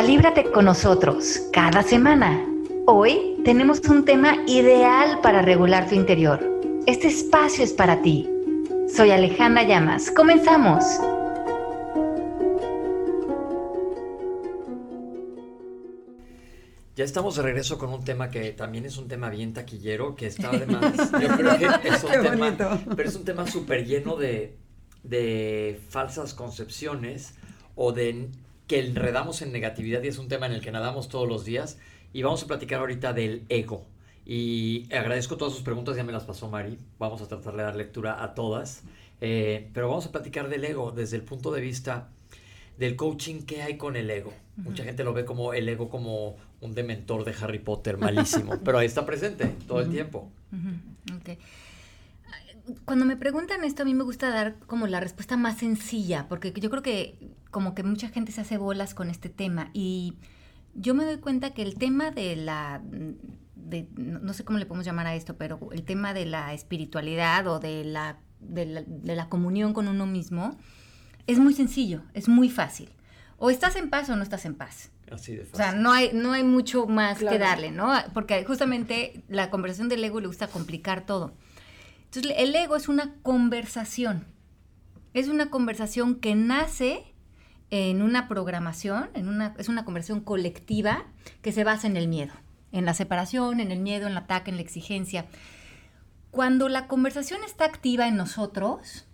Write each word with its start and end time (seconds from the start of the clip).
Calíbrate 0.00 0.50
con 0.50 0.64
nosotros 0.64 1.42
cada 1.52 1.82
semana. 1.82 2.42
Hoy 2.86 3.36
tenemos 3.44 3.80
un 3.80 4.06
tema 4.06 4.34
ideal 4.46 5.20
para 5.20 5.42
regular 5.42 5.90
tu 5.90 5.94
interior. 5.94 6.40
Este 6.86 7.08
espacio 7.08 7.62
es 7.62 7.74
para 7.74 8.00
ti. 8.00 8.26
Soy 8.96 9.10
Alejandra 9.10 9.62
Llamas. 9.62 10.10
Comenzamos. 10.10 10.82
Ya 16.96 17.04
estamos 17.04 17.36
de 17.36 17.42
regreso 17.42 17.76
con 17.76 17.92
un 17.92 18.02
tema 18.02 18.30
que 18.30 18.52
también 18.52 18.86
es 18.86 18.96
un 18.96 19.06
tema 19.06 19.28
bien 19.28 19.52
taquillero, 19.52 20.16
que 20.16 20.28
está 20.28 20.48
además, 20.48 20.94
yo 21.20 21.28
creo 21.28 21.58
que 21.58 21.88
es 21.90 22.02
un 22.02 22.22
tema, 22.22 22.56
pero 22.96 23.06
es 23.06 23.16
un 23.16 23.26
tema 23.26 23.46
súper 23.46 23.84
lleno 23.84 24.16
de, 24.16 24.56
de 25.02 25.78
falsas 25.90 26.32
concepciones 26.32 27.34
o 27.74 27.92
de 27.92 28.30
que 28.70 28.78
enredamos 28.78 29.42
en 29.42 29.50
negatividad 29.50 30.00
y 30.04 30.06
es 30.06 30.18
un 30.18 30.28
tema 30.28 30.46
en 30.46 30.52
el 30.52 30.60
que 30.60 30.70
nadamos 30.70 31.08
todos 31.08 31.28
los 31.28 31.44
días. 31.44 31.76
Y 32.12 32.22
vamos 32.22 32.44
a 32.44 32.46
platicar 32.46 32.78
ahorita 32.78 33.12
del 33.12 33.44
ego. 33.48 33.84
Y 34.24 34.86
agradezco 34.94 35.36
todas 35.36 35.52
sus 35.52 35.64
preguntas, 35.64 35.96
ya 35.96 36.04
me 36.04 36.12
las 36.12 36.22
pasó 36.22 36.48
Mari. 36.48 36.78
Vamos 36.96 37.20
a 37.20 37.26
tratar 37.26 37.56
de 37.56 37.64
dar 37.64 37.74
lectura 37.74 38.22
a 38.22 38.32
todas. 38.32 38.84
Eh, 39.20 39.68
pero 39.74 39.88
vamos 39.88 40.06
a 40.06 40.12
platicar 40.12 40.48
del 40.48 40.64
ego 40.64 40.92
desde 40.92 41.16
el 41.16 41.24
punto 41.24 41.50
de 41.50 41.60
vista 41.60 42.10
del 42.78 42.94
coaching, 42.94 43.42
¿qué 43.42 43.62
hay 43.62 43.76
con 43.76 43.96
el 43.96 44.08
ego? 44.08 44.32
Mucha 44.54 44.84
gente 44.84 45.02
lo 45.02 45.14
ve 45.14 45.24
como 45.24 45.52
el 45.52 45.68
ego 45.68 45.88
como 45.88 46.36
un 46.60 46.72
dementor 46.72 47.24
de 47.24 47.34
Harry 47.42 47.58
Potter 47.58 47.98
malísimo, 47.98 48.56
pero 48.64 48.78
ahí 48.78 48.86
está 48.86 49.04
presente 49.04 49.46
todo 49.66 49.80
el 49.80 49.90
tiempo. 49.90 50.30
Cuando 52.84 53.04
me 53.04 53.16
preguntan 53.16 53.64
esto, 53.64 53.82
a 53.82 53.84
mí 53.84 53.94
me 53.94 54.04
gusta 54.04 54.30
dar 54.30 54.54
como 54.66 54.86
la 54.86 55.00
respuesta 55.00 55.36
más 55.36 55.58
sencilla, 55.58 56.28
porque 56.28 56.52
yo 56.52 56.70
creo 56.70 56.82
que 56.82 57.16
como 57.50 57.74
que 57.74 57.82
mucha 57.82 58.08
gente 58.08 58.32
se 58.32 58.40
hace 58.40 58.58
bolas 58.58 58.94
con 58.94 59.10
este 59.10 59.28
tema 59.28 59.70
y 59.72 60.14
yo 60.74 60.94
me 60.94 61.04
doy 61.04 61.18
cuenta 61.18 61.50
que 61.50 61.62
el 61.62 61.76
tema 61.76 62.10
de 62.10 62.36
la, 62.36 62.80
de, 62.84 63.88
no 63.96 64.32
sé 64.34 64.44
cómo 64.44 64.58
le 64.58 64.66
podemos 64.66 64.86
llamar 64.86 65.06
a 65.06 65.14
esto, 65.14 65.36
pero 65.36 65.58
el 65.72 65.84
tema 65.84 66.14
de 66.14 66.26
la 66.26 66.52
espiritualidad 66.52 67.46
o 67.46 67.58
de 67.58 67.84
la, 67.84 68.18
de 68.40 68.82
la, 69.02 69.28
comunión 69.28 69.72
con 69.72 69.88
uno 69.88 70.06
mismo 70.06 70.56
es 71.26 71.38
muy 71.38 71.54
sencillo, 71.54 72.02
es 72.14 72.28
muy 72.28 72.48
fácil. 72.50 72.90
O 73.36 73.50
estás 73.50 73.76
en 73.76 73.90
paz 73.90 74.08
o 74.10 74.16
no 74.16 74.22
estás 74.22 74.44
en 74.44 74.54
paz. 74.54 74.90
Así 75.10 75.34
de 75.34 75.44
fácil. 75.44 75.54
O 75.54 75.56
sea, 75.56 75.72
no 75.72 75.92
hay, 75.92 76.10
no 76.12 76.32
hay 76.32 76.44
mucho 76.44 76.86
más 76.86 77.18
que 77.18 77.38
darle, 77.38 77.70
¿no? 77.70 77.92
Porque 78.12 78.44
justamente 78.44 79.24
la 79.28 79.50
conversación 79.50 79.88
del 79.88 80.04
ego 80.04 80.20
le 80.20 80.26
gusta 80.26 80.46
complicar 80.46 81.06
todo. 81.06 81.34
Entonces, 82.04 82.34
el 82.36 82.54
ego 82.54 82.76
es 82.76 82.88
una 82.88 83.14
conversación. 83.22 84.26
Es 85.14 85.28
una 85.28 85.50
conversación 85.50 86.16
que 86.16 86.34
nace 86.34 87.09
en 87.70 88.02
una 88.02 88.28
programación, 88.28 89.10
es 89.58 89.68
una 89.68 89.84
conversación 89.84 90.20
colectiva 90.20 91.04
que 91.42 91.52
se 91.52 91.64
basa 91.64 91.86
en 91.86 91.96
el 91.96 92.08
miedo, 92.08 92.32
en 92.72 92.84
la 92.84 92.94
separación, 92.94 93.60
en 93.60 93.70
el 93.70 93.80
miedo, 93.80 94.06
en 94.06 94.12
el 94.12 94.18
ataque, 94.18 94.50
en 94.50 94.56
la 94.56 94.62
exigencia. 94.62 95.26
Cuando 96.30 96.68
la 96.68 96.86
conversación 96.86 97.40
está 97.44 97.64
activa 97.64 98.08
en 98.08 98.16
nosotros, 98.16 99.06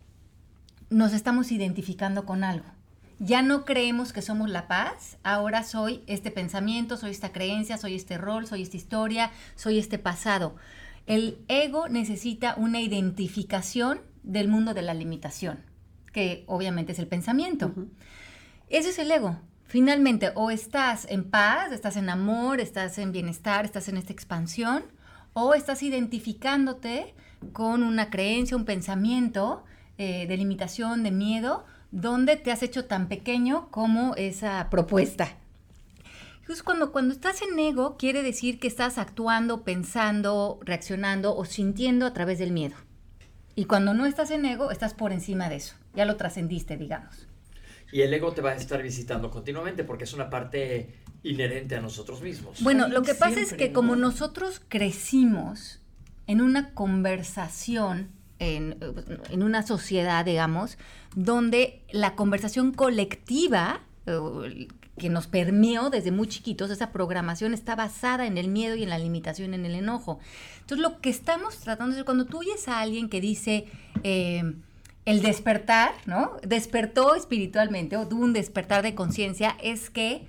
nos 0.90 1.12
estamos 1.12 1.52
identificando 1.52 2.24
con 2.26 2.44
algo. 2.44 2.66
Ya 3.18 3.40
no 3.40 3.64
creemos 3.64 4.12
que 4.12 4.20
somos 4.20 4.50
la 4.50 4.68
paz, 4.68 5.16
ahora 5.22 5.62
soy 5.62 6.02
este 6.06 6.30
pensamiento, 6.30 6.98
soy 6.98 7.12
esta 7.12 7.32
creencia, 7.32 7.78
soy 7.78 7.94
este 7.94 8.18
rol, 8.18 8.46
soy 8.46 8.62
esta 8.62 8.76
historia, 8.76 9.30
soy 9.54 9.78
este 9.78 9.98
pasado. 9.98 10.56
El 11.06 11.38
ego 11.48 11.88
necesita 11.88 12.54
una 12.58 12.80
identificación 12.80 14.00
del 14.22 14.48
mundo 14.48 14.74
de 14.74 14.82
la 14.82 14.92
limitación, 14.92 15.60
que 16.12 16.44
obviamente 16.46 16.92
es 16.92 16.98
el 16.98 17.06
pensamiento. 17.06 17.72
Ese 18.68 18.90
es 18.90 18.98
el 18.98 19.10
ego. 19.12 19.36
Finalmente, 19.66 20.32
o 20.34 20.50
estás 20.50 21.06
en 21.08 21.30
paz, 21.30 21.70
estás 21.72 21.96
en 21.96 22.08
amor, 22.08 22.60
estás 22.60 22.98
en 22.98 23.12
bienestar, 23.12 23.64
estás 23.64 23.88
en 23.88 23.96
esta 23.96 24.12
expansión, 24.12 24.84
o 25.34 25.54
estás 25.54 25.82
identificándote 25.82 27.14
con 27.52 27.82
una 27.82 28.10
creencia, 28.10 28.56
un 28.56 28.64
pensamiento 28.64 29.64
eh, 29.98 30.26
de 30.26 30.36
limitación, 30.36 31.02
de 31.02 31.10
miedo, 31.10 31.64
donde 31.92 32.36
te 32.36 32.50
has 32.50 32.62
hecho 32.62 32.86
tan 32.86 33.08
pequeño 33.08 33.68
como 33.70 34.14
esa 34.16 34.68
propuesta. 34.70 35.28
Entonces, 36.40 36.62
cuando, 36.62 36.90
cuando 36.92 37.14
estás 37.14 37.42
en 37.42 37.58
ego, 37.58 37.96
quiere 37.96 38.22
decir 38.22 38.58
que 38.58 38.68
estás 38.68 38.98
actuando, 38.98 39.62
pensando, 39.62 40.58
reaccionando 40.62 41.36
o 41.36 41.44
sintiendo 41.44 42.06
a 42.06 42.12
través 42.12 42.38
del 42.38 42.52
miedo. 42.52 42.76
Y 43.54 43.64
cuando 43.64 43.94
no 43.94 44.06
estás 44.06 44.30
en 44.30 44.44
ego, 44.44 44.70
estás 44.70 44.94
por 44.94 45.12
encima 45.12 45.48
de 45.48 45.56
eso. 45.56 45.74
Ya 45.94 46.04
lo 46.04 46.16
trascendiste, 46.16 46.76
digamos. 46.76 47.25
Y 47.92 48.02
el 48.02 48.12
ego 48.12 48.32
te 48.32 48.42
va 48.42 48.50
a 48.50 48.54
estar 48.54 48.82
visitando 48.82 49.30
continuamente 49.30 49.84
porque 49.84 50.04
es 50.04 50.12
una 50.12 50.28
parte 50.28 50.94
inherente 51.22 51.76
a 51.76 51.80
nosotros 51.80 52.20
mismos. 52.22 52.62
Bueno, 52.62 52.88
lo 52.88 53.02
que 53.02 53.14
pasa 53.14 53.40
es 53.40 53.52
que 53.52 53.72
como 53.72 53.96
nosotros 53.96 54.60
crecimos 54.68 55.80
en 56.26 56.40
una 56.40 56.74
conversación, 56.74 58.10
en, 58.38 58.76
en, 59.30 59.42
una 59.42 59.62
sociedad, 59.66 60.24
digamos, 60.24 60.78
donde 61.14 61.82
la 61.90 62.14
conversación 62.16 62.72
colectiva 62.72 63.80
que 64.98 65.08
nos 65.08 65.26
permeó 65.26 65.90
desde 65.90 66.10
muy 66.10 66.28
chiquitos, 66.28 66.70
esa 66.70 66.92
programación 66.92 67.54
está 67.54 67.74
basada 67.74 68.26
en 68.26 68.38
el 68.38 68.48
miedo 68.48 68.76
y 68.76 68.82
en 68.82 68.90
la 68.90 68.98
limitación, 68.98 69.52
en 69.52 69.66
el 69.66 69.74
enojo. 69.74 70.20
Entonces, 70.60 70.78
lo 70.78 71.00
que 71.00 71.10
estamos 71.10 71.58
tratando 71.58 71.92
de 71.92 71.98
hacer, 71.98 72.04
cuando 72.04 72.24
tú 72.24 72.38
oyes 72.38 72.68
a 72.68 72.80
alguien 72.80 73.08
que 73.08 73.20
dice, 73.20 73.66
eh, 74.04 74.54
el 75.06 75.22
despertar, 75.22 75.92
¿no? 76.04 76.32
Despertó 76.42 77.14
espiritualmente 77.14 77.96
o 77.96 78.06
tuvo 78.06 78.24
un 78.24 78.32
despertar 78.32 78.82
de 78.82 78.94
conciencia, 78.94 79.56
es 79.62 79.88
que 79.88 80.26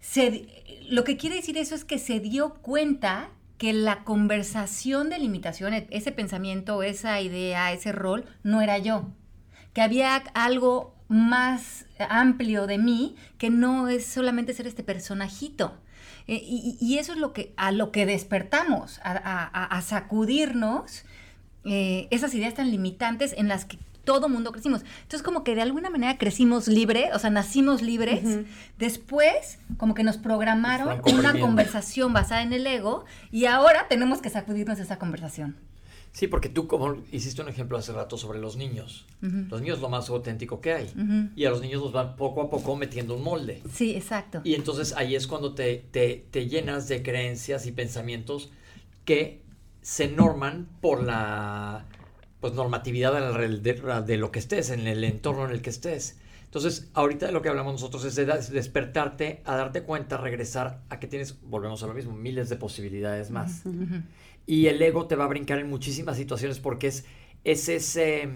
se, 0.00 0.48
lo 0.90 1.04
que 1.04 1.16
quiere 1.16 1.36
decir 1.36 1.56
eso 1.56 1.74
es 1.76 1.84
que 1.84 1.98
se 1.98 2.18
dio 2.20 2.54
cuenta 2.54 3.30
que 3.58 3.72
la 3.72 4.02
conversación 4.02 5.08
de 5.08 5.20
limitación, 5.20 5.72
e, 5.72 5.86
ese 5.90 6.10
pensamiento, 6.10 6.82
esa 6.82 7.20
idea, 7.20 7.72
ese 7.72 7.92
rol, 7.92 8.24
no 8.42 8.60
era 8.60 8.76
yo. 8.78 9.06
Que 9.72 9.82
había 9.82 10.16
algo 10.34 10.96
más 11.06 11.86
amplio 12.08 12.66
de 12.66 12.78
mí 12.78 13.14
que 13.38 13.50
no 13.50 13.88
es 13.88 14.04
solamente 14.04 14.52
ser 14.52 14.66
este 14.66 14.82
personajito. 14.82 15.78
Eh, 16.26 16.42
y, 16.44 16.98
eso 16.98 17.12
es 17.12 17.18
lo 17.18 17.32
que, 17.32 17.54
a 17.56 17.70
lo 17.70 17.92
que 17.92 18.04
despertamos, 18.04 19.00
a, 19.04 19.80
sacudirnos 19.82 21.04
eh, 21.64 22.08
esas 22.10 22.34
ideas 22.34 22.54
tan 22.54 22.70
limitantes 22.70 23.32
en 23.36 23.48
las 23.48 23.64
que 23.64 23.78
todo 24.04 24.28
mundo 24.28 24.52
crecimos. 24.52 24.82
Entonces, 25.02 25.22
como 25.22 25.44
que 25.44 25.54
de 25.54 25.62
alguna 25.62 25.90
manera 25.90 26.18
crecimos 26.18 26.68
libre, 26.68 27.10
o 27.14 27.18
sea, 27.18 27.30
nacimos 27.30 27.82
libres. 27.82 28.22
Después, 28.78 29.58
como 29.76 29.94
que 29.94 30.02
nos 30.02 30.16
programaron 30.18 31.00
una 31.12 31.38
conversación 31.38 32.12
basada 32.12 32.42
en 32.42 32.52
el 32.52 32.66
ego 32.66 33.04
y 33.30 33.46
ahora 33.46 33.86
tenemos 33.88 34.20
que 34.20 34.30
sacudirnos 34.30 34.78
esa 34.78 34.98
conversación. 34.98 35.56
Sí, 36.12 36.26
porque 36.26 36.50
tú 36.50 36.66
como 36.66 36.98
hiciste 37.10 37.40
un 37.40 37.48
ejemplo 37.48 37.78
hace 37.78 37.90
rato 37.92 38.18
sobre 38.18 38.38
los 38.38 38.56
niños. 38.56 39.06
Los 39.22 39.62
niños 39.62 39.76
es 39.76 39.82
lo 39.82 39.88
más 39.88 40.10
auténtico 40.10 40.60
que 40.60 40.74
hay. 40.74 41.30
Y 41.36 41.46
a 41.46 41.50
los 41.50 41.62
niños 41.62 41.80
los 41.80 41.92
van 41.92 42.16
poco 42.16 42.42
a 42.42 42.50
poco 42.50 42.76
metiendo 42.76 43.16
un 43.16 43.22
molde. 43.22 43.62
Sí, 43.72 43.94
exacto. 43.94 44.42
Y 44.44 44.54
entonces 44.54 44.92
ahí 44.94 45.16
es 45.16 45.26
cuando 45.26 45.54
te, 45.54 45.86
te, 45.90 46.26
te 46.30 46.48
llenas 46.48 46.86
de 46.88 47.02
creencias 47.02 47.64
y 47.66 47.72
pensamientos 47.72 48.50
que 49.06 49.40
se 49.80 50.08
norman 50.08 50.68
por 50.80 51.02
la 51.02 51.86
pues 52.42 52.54
normatividad 52.54 53.12
de, 53.12 54.02
de, 54.04 54.16
lo 54.16 54.32
que 54.32 54.40
estés, 54.40 54.70
en 54.70 54.88
el 54.88 55.04
entorno 55.04 55.44
en 55.44 55.52
el 55.52 55.62
que 55.62 55.70
estés. 55.70 56.18
Entonces, 56.46 56.90
ahorita 56.92 57.26
de 57.26 57.32
lo 57.32 57.40
que 57.40 57.48
hablamos 57.48 57.74
nosotros 57.74 58.04
es 58.04 58.16
de 58.16 58.26
despertarte, 58.26 59.42
a 59.44 59.54
darte 59.54 59.84
cuenta, 59.84 60.16
regresar 60.16 60.82
a 60.88 60.98
que 60.98 61.06
tienes, 61.06 61.40
volvemos 61.42 61.84
a 61.84 61.86
lo 61.86 61.94
mismo, 61.94 62.14
miles 62.16 62.48
de 62.48 62.56
posibilidades 62.56 63.30
más. 63.30 63.62
Y 64.44 64.66
el 64.66 64.82
ego 64.82 65.06
te 65.06 65.14
va 65.14 65.26
a 65.26 65.28
brincar 65.28 65.60
en 65.60 65.70
muchísimas 65.70 66.16
situaciones 66.16 66.58
porque 66.58 66.88
es, 66.88 67.04
es 67.44 67.68
ese 67.68 68.28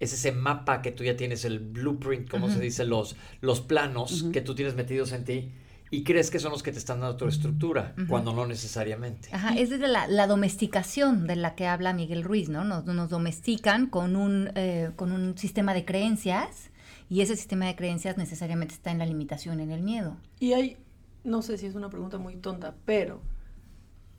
es 0.00 0.12
ese 0.12 0.32
mapa 0.32 0.82
que 0.82 0.90
tú 0.90 1.04
ya 1.04 1.16
tienes, 1.16 1.44
el 1.44 1.60
blueprint, 1.60 2.28
como 2.28 2.50
se 2.50 2.58
dice, 2.58 2.84
los, 2.84 3.14
los 3.40 3.60
planos 3.60 4.24
que 4.32 4.40
tú 4.40 4.56
tienes 4.56 4.74
metidos 4.74 5.12
en 5.12 5.24
ti 5.24 5.52
y 5.92 6.04
crees 6.04 6.30
que 6.30 6.38
son 6.38 6.52
los 6.52 6.62
que 6.62 6.72
te 6.72 6.78
están 6.78 7.00
dando 7.00 7.18
tu 7.18 7.28
estructura, 7.28 7.94
cuando 8.08 8.32
no 8.32 8.46
necesariamente. 8.46 9.28
Ajá, 9.30 9.54
es 9.54 9.68
desde 9.68 9.88
la, 9.88 10.26
domesticación 10.26 11.26
de 11.26 11.36
la 11.36 11.54
que 11.54 11.66
habla 11.66 11.92
Miguel 11.92 12.24
Ruiz, 12.24 12.48
¿no? 12.48 12.64
Nos, 12.64 12.86
nos 12.86 13.10
domestican 13.10 13.88
con 13.88 14.16
un, 14.16 14.50
eh, 14.54 14.92
con 14.96 15.12
un 15.12 15.36
sistema 15.36 15.74
de 15.74 15.84
creencias 15.84 16.70
y 17.10 17.20
ese 17.20 17.36
sistema 17.36 17.66
de 17.66 17.76
creencias 17.76 18.16
necesariamente 18.16 18.72
está 18.72 18.90
en 18.90 19.00
la 19.00 19.04
limitación, 19.04 19.60
en 19.60 19.70
el 19.70 19.82
miedo. 19.82 20.16
Y 20.40 20.54
hay, 20.54 20.78
no 21.24 21.42
sé 21.42 21.58
si 21.58 21.66
es 21.66 21.74
una 21.74 21.90
pregunta 21.90 22.16
muy 22.16 22.36
tonta, 22.36 22.74
pero 22.86 23.20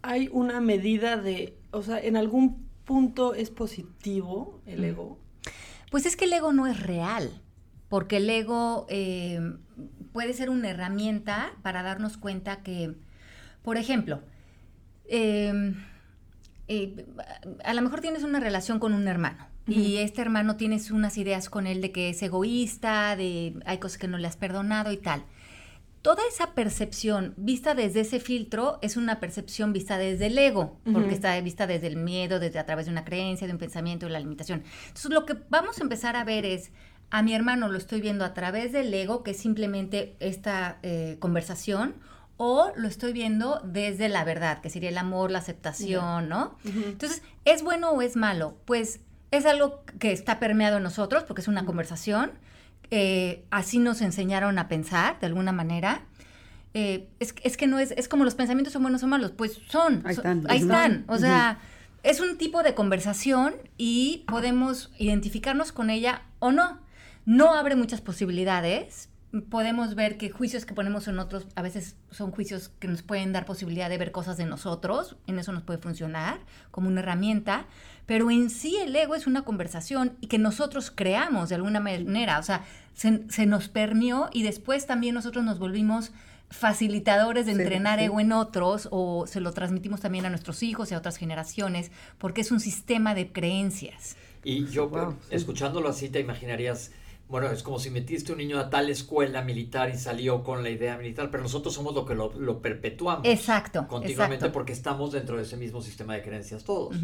hay 0.03 0.29
una 0.31 0.61
medida 0.61 1.17
de, 1.17 1.57
o 1.71 1.81
sea, 1.81 1.99
en 1.99 2.17
algún 2.17 2.67
punto 2.85 3.33
es 3.33 3.49
positivo 3.49 4.61
el 4.67 4.83
ego. 4.83 5.17
Pues 5.89 6.05
es 6.05 6.15
que 6.15 6.25
el 6.25 6.33
ego 6.33 6.53
no 6.53 6.67
es 6.67 6.79
real 6.79 7.41
porque 7.89 8.17
el 8.17 8.29
ego 8.29 8.85
eh, 8.89 9.55
puede 10.11 10.33
ser 10.33 10.49
una 10.49 10.69
herramienta 10.69 11.53
para 11.61 11.83
darnos 11.83 12.17
cuenta 12.17 12.57
que, 12.63 12.95
por 13.63 13.77
ejemplo, 13.77 14.21
em, 15.07 15.75
eh, 16.67 17.05
a 17.63 17.73
lo 17.73 17.81
mejor 17.81 18.01
tienes 18.01 18.23
una 18.23 18.39
relación 18.39 18.79
con 18.79 18.93
un 18.93 19.07
hermano 19.07 19.47
y 19.67 19.97
este 19.97 20.21
hermano 20.21 20.57
tienes 20.57 20.91
unas 20.91 21.17
ideas 21.17 21.49
con 21.49 21.67
él 21.67 21.81
de 21.81 21.91
que 21.91 22.09
es 22.09 22.21
egoísta, 22.21 23.15
de 23.15 23.55
hay 23.65 23.77
cosas 23.77 23.97
que 23.97 24.07
no 24.07 24.17
le 24.17 24.27
has 24.27 24.37
perdonado 24.37 24.91
y 24.91 24.97
tal. 24.97 25.23
toda 26.01 26.21
esa 26.29 26.53
percepción 26.53 27.33
vista 27.37 27.75
desde 27.75 28.01
ese 28.01 28.19
filtro 28.19 28.77
es 28.81 28.97
una 28.97 29.21
percepción 29.21 29.71
vista 29.71 29.97
desde 29.97 30.25
el 30.25 30.37
ego, 30.37 30.77
porque 30.91 31.13
está 31.13 31.39
vista 31.39 31.65
desde 31.65 31.87
el 31.87 31.95
miedo, 31.95 32.39
desde 32.41 32.59
a 32.59 32.65
través 32.65 32.87
de 32.87 32.91
una 32.91 33.05
creencia, 33.05 33.47
de 33.47 33.53
un 33.53 33.59
pensamiento, 33.59 34.05
de 34.05 34.11
la 34.11 34.19
limitación. 34.19 34.63
Entonces, 34.87 35.11
lo 35.11 35.25
que 35.25 35.37
vamos 35.49 35.79
a 35.79 35.83
empezar 35.83 36.17
a 36.17 36.25
ver 36.25 36.45
es, 36.45 36.71
a 37.13 37.21
mi 37.21 37.33
hermano 37.33 37.69
lo 37.69 37.77
estoy 37.77 38.01
viendo 38.01 38.25
a 38.25 38.33
través 38.33 38.71
del 38.71 38.93
ego, 38.93 39.23
que 39.23 39.31
es 39.31 39.37
simplemente 39.37 40.15
esta 40.19 40.79
eh, 40.83 41.15
conversación, 41.19 41.95
o 42.37 42.71
lo 42.75 42.87
estoy 42.87 43.13
viendo 43.13 43.61
desde 43.63 44.09
la 44.09 44.23
verdad, 44.23 44.59
que 44.59 44.69
sería 44.69 44.89
el 44.89 44.97
amor, 44.97 45.31
la 45.31 45.39
aceptación, 45.39 46.27
¿no? 46.27 46.57
Entonces, 46.65 47.21
¿es 47.45 47.63
bueno 47.63 47.91
o 47.91 48.01
es 48.01 48.15
malo? 48.15 48.57
Pues 48.65 48.99
es 49.31 49.45
algo 49.45 49.83
que 49.99 50.11
está 50.11 50.39
permeado 50.39 50.77
en 50.77 50.83
nosotros, 50.83 51.23
porque 51.23 51.41
es 51.41 51.47
una 51.47 51.65
conversación 51.65 52.31
eh, 52.95 53.43
así 53.49 53.79
nos 53.79 54.01
enseñaron 54.01 54.59
a 54.59 54.67
pensar, 54.67 55.19
de 55.19 55.25
alguna 55.25 55.51
manera. 55.51 56.03
Eh, 56.75 57.07
es, 57.19 57.33
que 57.57 57.65
no 57.65 57.79
es, 57.79 57.91
es 57.91 58.07
como 58.07 58.23
los 58.23 58.35
pensamientos 58.35 58.73
son 58.73 58.83
buenos 58.83 59.01
o 59.01 59.07
malos, 59.07 59.31
pues 59.31 59.59
son, 59.67 60.03
ahí 60.05 60.13
están. 60.13 60.43
ahí 60.47 60.59
están. 60.59 61.03
O 61.07 61.17
sea, 61.17 61.57
es 62.03 62.19
un 62.19 62.37
tipo 62.37 62.61
de 62.61 62.75
conversación 62.75 63.55
y 63.77 64.25
podemos 64.27 64.91
identificarnos 64.99 65.71
con 65.71 65.89
ella 65.89 66.21
o 66.37 66.51
no. 66.51 66.79
No 67.25 67.53
abre 67.53 67.75
muchas 67.75 68.01
posibilidades. 68.01 69.09
Podemos 69.49 69.95
ver 69.95 70.17
que 70.17 70.29
juicios 70.29 70.65
que 70.65 70.75
ponemos 70.75 71.07
en 71.07 71.17
otros 71.17 71.47
a 71.55 71.61
veces 71.63 71.95
son 72.11 72.31
juicios 72.31 72.69
que 72.79 72.87
nos 72.87 73.01
pueden 73.01 73.33
dar 73.33 73.45
posibilidad 73.45 73.89
de 73.89 73.97
ver 73.97 74.11
cosas 74.11 74.37
de 74.37 74.45
nosotros. 74.45 75.15
En 75.25 75.39
eso 75.39 75.51
nos 75.51 75.63
puede 75.63 75.79
funcionar 75.79 76.39
como 76.71 76.87
una 76.87 77.01
herramienta 77.01 77.65
pero 78.05 78.29
en 78.31 78.49
sí 78.49 78.77
el 78.77 78.95
ego 78.95 79.15
es 79.15 79.27
una 79.27 79.43
conversación 79.43 80.17
y 80.19 80.27
que 80.27 80.37
nosotros 80.37 80.91
creamos 80.93 81.49
de 81.49 81.55
alguna 81.55 81.79
manera, 81.79 82.39
o 82.39 82.43
sea, 82.43 82.65
se, 82.93 83.45
nos 83.45 83.69
permeó 83.69 84.29
y 84.33 84.43
después 84.43 84.85
también 84.85 85.15
nosotros 85.15 85.43
nos 85.43 85.59
volvimos 85.59 86.11
facilitadores 86.49 87.45
de 87.47 87.53
entrenar 87.53 87.99
ego 87.99 88.19
en 88.19 88.31
otros 88.31 88.87
o 88.91 89.25
se 89.25 89.39
lo 89.39 89.53
transmitimos 89.53 90.01
también 90.01 90.25
a 90.25 90.29
nuestros 90.29 90.61
hijos 90.61 90.91
y 90.91 90.93
a 90.93 90.97
otras 90.97 91.17
generaciones 91.17 91.91
porque 92.17 92.41
es 92.41 92.51
un 92.51 92.59
sistema 92.59 93.15
de 93.15 93.31
creencias. 93.31 94.17
Y 94.43 94.65
yo, 94.67 95.15
escuchándolo 95.29 95.89
así, 95.89 96.09
te 96.09 96.19
imaginarías, 96.19 96.91
bueno, 97.33 97.49
es 97.49 97.63
como 97.63 97.79
si 97.79 97.89
metiste 97.89 98.31
un 98.31 98.37
niño 98.37 98.59
a 98.59 98.69
tal 98.69 98.91
escuela 98.91 99.41
militar 99.41 99.89
y 99.89 99.97
salió 99.97 100.43
con 100.43 100.61
la 100.61 100.69
idea 100.69 100.95
militar, 100.97 101.31
pero 101.31 101.41
nosotros 101.41 101.73
somos 101.73 101.95
lo 101.95 102.05
que 102.05 102.13
lo, 102.13 102.61
perpetuamos. 102.61 103.25
Exacto. 103.25 103.87
Continuamente 103.87 104.51
porque 104.51 104.71
estamos 104.71 105.11
dentro 105.11 105.37
de 105.37 105.41
ese 105.41 105.57
mismo 105.57 105.81
sistema 105.81 106.13
de 106.13 106.21
creencias 106.21 106.63
todos 106.63 106.95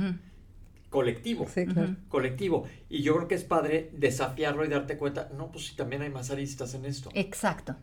colectivo. 0.92 1.48
Colectivo. 2.10 2.68
Y 2.90 3.02
yo 3.02 3.16
creo 3.16 3.28
que 3.28 3.34
es 3.34 3.44
padre 3.44 3.90
desafiarlo 3.94 4.64
y 4.64 4.68
darte 4.68 4.98
cuenta, 4.98 5.32
no, 5.36 5.52
pues 5.52 5.66
si 5.66 5.76
también 5.76 6.04
hay 6.04 6.12
más 6.12 6.30
aristas 6.30 6.76
en 6.76 6.86
esto. 6.86 7.10
Exacto. 7.16 7.76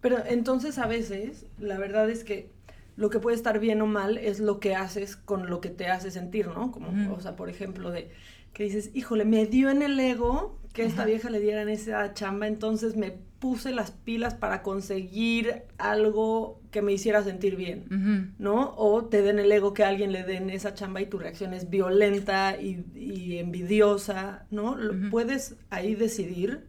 Pero 0.00 0.18
entonces 0.26 0.78
a 0.78 0.88
veces, 0.88 1.46
la 1.60 1.78
verdad 1.78 2.10
es 2.10 2.24
que 2.24 2.50
lo 3.00 3.08
que 3.08 3.18
puede 3.18 3.34
estar 3.34 3.58
bien 3.58 3.80
o 3.80 3.86
mal 3.86 4.18
es 4.18 4.40
lo 4.40 4.60
que 4.60 4.74
haces 4.74 5.16
con 5.16 5.48
lo 5.48 5.62
que 5.62 5.70
te 5.70 5.86
hace 5.86 6.10
sentir, 6.10 6.48
¿no? 6.48 6.70
Como, 6.70 7.14
o 7.14 7.20
sea, 7.20 7.34
por 7.34 7.48
ejemplo, 7.48 7.90
de 7.90 8.10
que 8.52 8.64
dices, 8.64 8.90
híjole, 8.92 9.24
me 9.24 9.46
dio 9.46 9.70
en 9.70 9.80
el 9.80 9.98
ego 9.98 10.58
que 10.74 10.84
esta 10.84 11.06
vieja 11.06 11.30
le 11.30 11.40
diera 11.40 11.62
en 11.62 11.70
esa 11.70 12.12
chamba, 12.12 12.46
entonces 12.46 12.96
me 12.96 13.12
puse 13.38 13.72
las 13.72 13.90
pilas 13.90 14.34
para 14.34 14.62
conseguir 14.62 15.62
algo 15.78 16.60
que 16.70 16.82
me 16.82 16.92
hiciera 16.92 17.24
sentir 17.24 17.56
bien, 17.56 18.34
¿no? 18.38 18.74
O 18.76 19.06
te 19.06 19.22
den 19.22 19.38
el 19.38 19.50
ego 19.50 19.72
que 19.72 19.82
alguien 19.82 20.12
le 20.12 20.22
den 20.22 20.50
esa 20.50 20.74
chamba 20.74 21.00
y 21.00 21.06
tu 21.06 21.18
reacción 21.18 21.54
es 21.54 21.70
violenta 21.70 22.60
y, 22.60 23.38
envidiosa, 23.38 24.44
¿no? 24.50 24.76
Puedes 25.10 25.56
ahí 25.70 25.94
decidir 25.94 26.66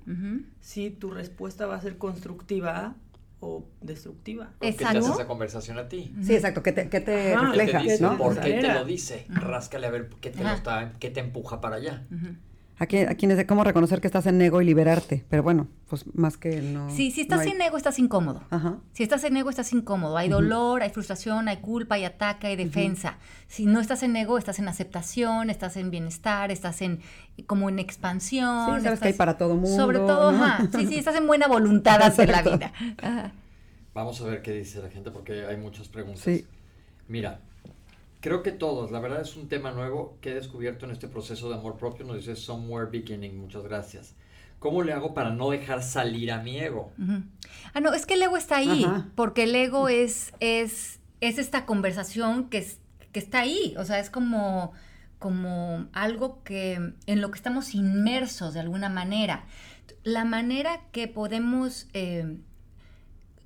si 0.62 0.92
tu 0.92 1.12
respuesta 1.12 1.66
va 1.66 1.76
a 1.76 1.82
ser 1.82 1.98
constructiva 1.98 2.96
o 3.42 3.66
destructiva. 3.82 4.54
¿Qué 4.62 4.72
te 4.72 4.86
hace 4.86 5.00
esa 5.00 5.28
conversación 5.28 5.78
a 5.78 5.90
ti? 5.90 6.16
Sí, 6.22 6.36
exacto, 6.36 6.64
que 6.64 6.72
te, 6.72 6.90
que 6.90 7.02
te 7.02 7.36
refleja, 7.36 7.82
¿no? 8.00 8.18
¿Por 8.18 8.40
qué 8.40 8.54
te 8.54 8.74
lo 8.74 8.86
dice? 8.86 9.26
Ráscale 9.30 9.88
a 9.88 9.90
ver 9.90 10.10
qué 10.22 10.30
te, 10.30 10.44
lo 10.44 10.50
está, 10.50 10.94
qué 11.00 11.10
te 11.10 11.20
empuja 11.20 11.60
para 11.60 11.76
allá. 11.76 12.06
Aquí, 12.82 12.98
aquí 12.98 13.28
es 13.28 13.38
de 13.38 13.46
cómo 13.46 13.64
reconocer 13.64 14.02
que 14.02 14.08
estás 14.08 14.26
en 14.26 14.42
ego 14.42 14.60
y 14.60 14.66
liberarte. 14.66 15.24
Pero 15.30 15.44
bueno, 15.44 15.68
pues 15.88 16.04
más 16.16 16.36
que 16.38 16.64
no. 16.64 16.90
Sí, 16.90 17.12
si 17.12 17.22
estás 17.22 17.46
en 17.46 17.62
ego, 17.62 17.78
estás 17.78 18.00
incómodo. 18.00 18.42
Ajá. 18.50 18.80
Si 18.94 19.04
estás 19.04 19.24
en 19.24 19.38
ego, 19.38 19.52
estás 19.52 19.72
incómodo. 19.72 20.18
Hay 20.18 20.30
dolor, 20.30 20.82
hay 20.82 20.90
frustración, 20.90 21.48
hay 21.48 21.58
culpa, 21.58 21.94
hay 21.94 22.06
ataque, 22.06 22.48
hay 22.48 22.56
defensa. 22.56 23.20
Si 23.48 23.68
no 23.68 23.82
estás 23.82 24.02
en 24.02 24.16
ego, 24.16 24.40
estás 24.40 24.58
en 24.58 24.68
aceptación, 24.68 25.52
estás 25.52 25.78
en 25.78 25.92
bienestar, 25.92 26.50
estás 26.50 26.82
en 26.82 27.02
como 27.46 27.70
en 27.70 27.78
expansión. 27.78 28.78
Sí, 28.80 28.84
sabes 28.84 29.00
que 29.00 29.10
hay 29.10 29.14
para 29.14 29.38
todo 29.38 29.54
mundo. 29.54 29.78
Sobre 29.78 30.00
todo, 30.00 30.30
ajá. 30.30 30.68
Sí, 30.76 30.88
sí, 30.88 30.96
estás 30.96 31.16
en 31.16 31.28
buena 31.28 31.48
voluntad 31.48 32.02
hacia 32.02 32.26
la 32.26 32.42
vida. 32.42 32.74
Vamos 33.94 34.20
a 34.22 34.26
ver 34.26 34.42
qué 34.42 34.54
dice 34.54 34.82
la 34.82 34.90
gente 34.90 35.12
porque 35.12 35.46
hay 35.46 35.58
muchas 35.58 35.88
preguntas. 35.88 36.24
Sí. 36.24 36.48
Mira, 37.08 37.42
Creo 38.22 38.44
que 38.44 38.52
todos, 38.52 38.92
la 38.92 39.00
verdad 39.00 39.22
es 39.22 39.36
un 39.36 39.50
tema 39.50 39.72
nuevo 39.72 40.20
que 40.22 40.30
he 40.30 40.36
descubierto 40.36 40.86
en 40.86 40.92
este 40.92 41.08
proceso 41.08 41.50
de 41.50 41.56
amor 41.56 41.78
propio, 41.78 42.06
nos 42.06 42.18
dice 42.18 42.36
Somewhere 42.36 42.90
Beginning, 42.92 43.36
muchas 43.36 43.64
gracias. 43.64 44.16
¿Cómo 44.60 44.84
le 44.84 44.94
hago 44.94 45.16
para 45.16 45.32
no 45.32 45.50
dejar 45.50 45.82
salir 45.82 46.32
a 46.32 46.38
mi 46.38 46.60
ego? 46.60 46.92
Ah, 47.74 47.80
no, 47.80 47.94
es 47.94 48.06
que 48.06 48.14
el 48.14 48.22
ego 48.22 48.38
está 48.38 48.58
ahí, 48.58 48.86
porque 49.16 49.44
el 49.44 49.56
ego 49.56 49.90
es, 49.90 50.34
es, 50.40 51.00
es 51.20 51.40
esta 51.40 51.66
conversación 51.66 52.48
que, 52.50 52.68
que 53.12 53.20
está 53.20 53.40
ahí, 53.40 53.74
o 53.80 53.86
sea, 53.86 54.00
es 54.00 54.12
como, 54.12 54.72
como 55.18 55.88
algo 55.92 56.44
que 56.44 56.94
en 57.08 57.22
lo 57.22 57.32
que 57.32 57.38
estamos 57.38 57.74
inmersos 57.74 58.54
de 58.54 58.60
alguna 58.60 58.90
manera. 58.90 59.46
La 60.04 60.26
manera 60.26 60.82
que 60.92 61.08
podemos... 61.08 61.88
Eh, 61.94 62.38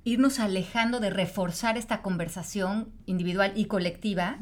irnos 0.06 0.38
alejando 0.38 1.00
de 1.00 1.10
reforzar 1.10 1.76
esta 1.76 2.00
conversación 2.00 2.92
individual 3.06 3.52
y 3.56 3.64
colectiva 3.64 4.38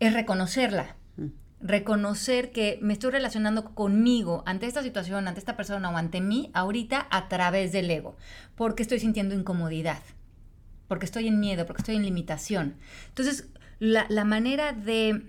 es 0.00 0.12
reconocerla. 0.12 0.96
Mm. 1.16 1.26
Reconocer 1.60 2.50
que 2.50 2.80
me 2.82 2.92
estoy 2.92 3.12
relacionando 3.12 3.72
conmigo 3.72 4.42
ante 4.46 4.66
esta 4.66 4.82
situación, 4.82 5.28
ante 5.28 5.38
esta 5.38 5.56
persona 5.56 5.90
o 5.90 5.96
ante 5.96 6.20
mí 6.20 6.50
ahorita 6.54 7.06
a 7.08 7.28
través 7.28 7.70
del 7.70 7.88
ego, 7.88 8.16
porque 8.56 8.82
estoy 8.82 8.98
sintiendo 8.98 9.36
incomodidad, 9.36 10.02
porque 10.88 11.06
estoy 11.06 11.28
en 11.28 11.38
miedo, 11.38 11.66
porque 11.66 11.82
estoy 11.82 11.94
en 11.94 12.02
limitación. 12.02 12.74
Entonces, 13.10 13.46
la, 13.78 14.24
manera 14.24 14.72
de 14.72 15.22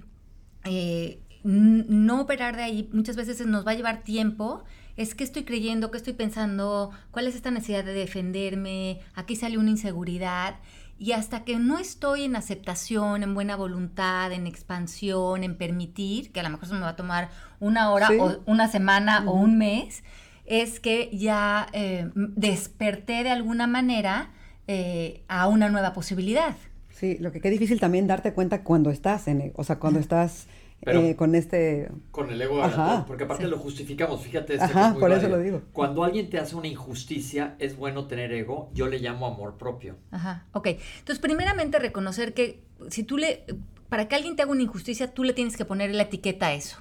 eh, 0.64 1.20
no 1.44 2.22
operar 2.22 2.56
de 2.56 2.64
ahí 2.64 2.90
muchas 2.94 3.16
veces 3.16 3.46
nos 3.46 3.66
va 3.66 3.74
a 3.74 3.76
llevar 3.76 4.04
tiempo 4.04 4.64
es 4.98 5.14
que 5.14 5.24
estoy 5.24 5.44
creyendo, 5.44 5.92
qué 5.92 5.98
estoy 5.98 6.14
pensando, 6.14 6.92
cuál 7.12 7.28
es 7.28 7.36
esta 7.36 7.52
necesidad 7.52 7.86
de 7.86 7.94
defenderme, 7.94 9.00
aquí 9.14 9.36
sale 9.36 9.58
una 9.58 9.70
inseguridad. 9.70 10.56
Y 11.00 11.12
hasta 11.12 11.44
que 11.44 11.60
no 11.60 11.78
estoy 11.78 12.24
en 12.24 12.36
aceptación, 12.36 13.22
en 13.22 13.36
buena 13.36 13.56
voluntad, 13.56 14.32
en 14.32 14.48
expansión, 14.48 15.44
en 15.44 15.56
permitir, 15.56 16.32
que 16.32 16.40
a 16.40 16.44
lo 16.44 16.50
mejor 16.50 16.66
eso 16.66 16.74
me 16.74 16.82
va 16.82 16.90
a 16.90 16.96
tomar 16.96 17.30
una 17.60 17.92
hora 17.92 18.10
o 18.20 18.42
una 18.48 18.68
semana 18.68 19.24
o 19.28 19.34
un 19.34 19.60
mes, 19.60 20.04
es 20.46 20.80
que 20.80 21.12
ya 21.14 21.68
eh, 21.74 22.10
desperté 22.16 23.24
de 23.24 23.30
alguna 23.30 23.68
manera 23.68 24.32
eh, 24.68 25.24
a 25.28 25.48
una 25.48 25.70
nueva 25.70 25.94
posibilidad. 25.94 26.56
Sí, 26.90 27.18
lo 27.20 27.32
que 27.32 27.42
qué 27.42 27.52
difícil 27.52 27.80
también 27.80 28.08
darte 28.08 28.34
cuenta 28.34 28.64
cuando 28.64 28.90
estás 28.90 29.28
en, 29.28 29.54
o 29.56 29.64
sea, 29.64 29.78
cuando 29.78 30.00
estás 30.00 30.48
eh, 30.82 31.16
con 31.16 31.36
este... 31.36 31.90
Con 32.12 32.30
el 32.30 32.42
ego 32.42 32.62
porque 33.08 33.24
aparte 33.24 33.48
lo 33.48 33.58
justificamos, 33.58 34.22
fíjate. 34.22 34.54
Este 34.54 34.66
Ajá, 34.66 34.96
por 34.98 35.12
eso 35.12 35.28
lo 35.28 35.40
digo. 35.40 35.62
Cuando 35.74 36.04
alguien 36.04 36.30
te 36.30 36.40
hace 36.40 36.56
una 36.56 36.68
injusticia, 36.68 37.56
es 37.60 37.76
bueno 37.76 38.08
tener 38.08 38.32
ego, 38.32 38.70
yo 38.74 38.88
le 38.88 39.00
llamo 39.00 39.26
amor 39.26 39.58
propio. 39.58 39.98
Ajá, 40.12 40.46
ok. 40.54 40.68
Entonces, 41.00 41.20
primeramente 41.20 41.80
reconocer 41.80 42.34
que 42.34 42.64
si 42.90 43.04
tú 43.04 43.18
le, 43.18 43.46
para 43.90 44.08
que 44.08 44.16
alguien 44.16 44.36
te 44.36 44.44
haga 44.44 44.52
una 44.52 44.62
injusticia, 44.62 45.14
tú 45.14 45.24
le 45.24 45.34
tienes 45.34 45.58
que 45.58 45.66
poner 45.66 45.94
la 45.94 46.04
etiqueta 46.04 46.48
a 46.48 46.54
eso. 46.54 46.78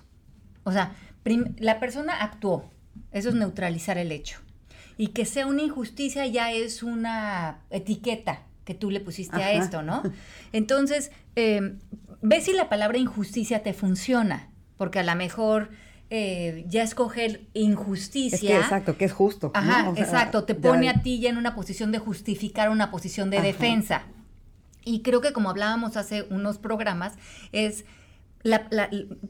O 0.65 0.73
sea, 0.73 0.95
la 1.59 1.81
persona 1.81 2.23
actuó, 2.23 2.71
eso 3.13 3.29
es 3.31 3.35
neutralizar 3.35 3.99
el 3.99 4.13
hecho. 4.13 4.41
Y 4.99 5.09
que 5.09 5.25
sea 5.25 5.47
una 5.47 5.63
injusticia 5.63 6.27
ya 6.27 6.53
es 6.53 6.83
una 6.83 7.61
etiqueta 7.71 8.43
que 8.65 8.75
tú 8.75 8.91
le 8.91 9.01
pusiste 9.01 9.37
a 9.37 9.53
esto, 9.53 9.83
¿no? 9.83 10.03
Entonces, 10.53 11.13
eh, 11.37 11.77
ve 12.29 12.41
si 12.41 12.53
la 12.53 12.69
palabra 12.69 12.99
injusticia 12.99 13.63
te 13.63 13.73
funciona, 13.73 14.51
porque 14.77 14.99
a 14.99 15.05
lo 15.05 15.15
mejor 15.15 15.71
eh, 16.11 16.65
ya 16.69 16.83
escoger 16.83 17.47
injusticia. 17.55 18.37
Es 18.37 18.41
que, 18.41 18.57
exacto, 18.57 18.97
que 18.97 19.05
es 19.05 19.13
justo. 19.13 19.53
Ajá, 19.55 19.93
exacto, 19.97 20.45
te 20.45 20.57
pone 20.57 20.89
a 20.89 21.03
ti 21.03 21.21
ya 21.21 21.31
en 21.31 21.37
una 21.37 21.55
posición 21.55 21.93
de 21.93 21.99
justificar 21.99 22.71
una 22.71 22.91
posición 22.91 23.31
de 23.31 23.41
defensa. 23.41 24.03
Y 24.85 25.03
creo 25.03 25.21
que 25.21 25.33
como 25.33 25.51
hablábamos 25.51 25.97
hace 25.97 26.27
unos 26.31 26.59
programas, 26.59 27.15
es 27.53 27.85
la, 28.43 28.69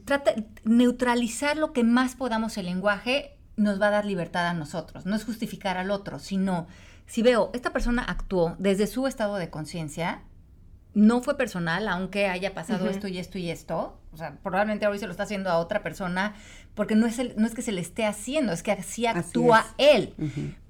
trata, 0.05 0.33
neutralizar 0.63 1.57
lo 1.57 1.73
que 1.73 1.83
más 1.83 2.15
podamos 2.15 2.57
el 2.57 2.65
lenguaje 2.65 3.37
nos 3.57 3.81
va 3.81 3.87
a 3.87 3.91
dar 3.91 4.05
libertad 4.05 4.47
a 4.47 4.53
nosotros. 4.53 5.05
No 5.05 5.15
es 5.15 5.23
justificar 5.23 5.77
al 5.77 5.91
otro, 5.91 6.19
sino 6.19 6.67
si 7.05 7.21
veo, 7.21 7.51
esta 7.53 7.73
persona 7.73 8.03
actuó 8.03 8.55
desde 8.57 8.87
su 8.87 9.07
estado 9.07 9.35
de 9.37 9.49
conciencia, 9.49 10.23
no 10.97 11.21
fue 11.21 11.37
personal, 11.37 11.87
aunque 11.89 12.25
haya 12.25 12.55
pasado 12.55 12.89
esto 12.89 13.07
y 13.07 13.19
esto 13.19 13.37
y 13.37 13.51
esto. 13.51 13.99
O 14.11 14.17
sea, 14.17 14.35
probablemente 14.41 14.87
hoy 14.87 14.97
se 14.97 15.05
lo 15.05 15.11
está 15.11 15.23
haciendo 15.23 15.51
a 15.51 15.59
otra 15.59 15.83
persona, 15.83 16.33
porque 16.73 16.95
no 16.95 17.05
es, 17.05 17.37
no 17.37 17.45
es 17.45 17.53
que 17.53 17.61
se 17.61 17.71
le 17.71 17.81
esté 17.81 18.03
haciendo, 18.03 18.51
es 18.51 18.63
que 18.63 18.71
así 18.71 19.05
actúa 19.05 19.63
él. 19.77 20.15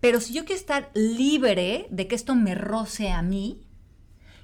Pero 0.02 0.20
si 0.20 0.34
yo 0.34 0.44
quiero 0.44 0.60
estar 0.60 0.90
libre 0.94 1.88
de 1.92 2.08
que 2.10 2.16
esto 2.16 2.36
me 2.36 2.56
roce 2.56 3.10
a 3.10 3.22
mí, 3.22 3.62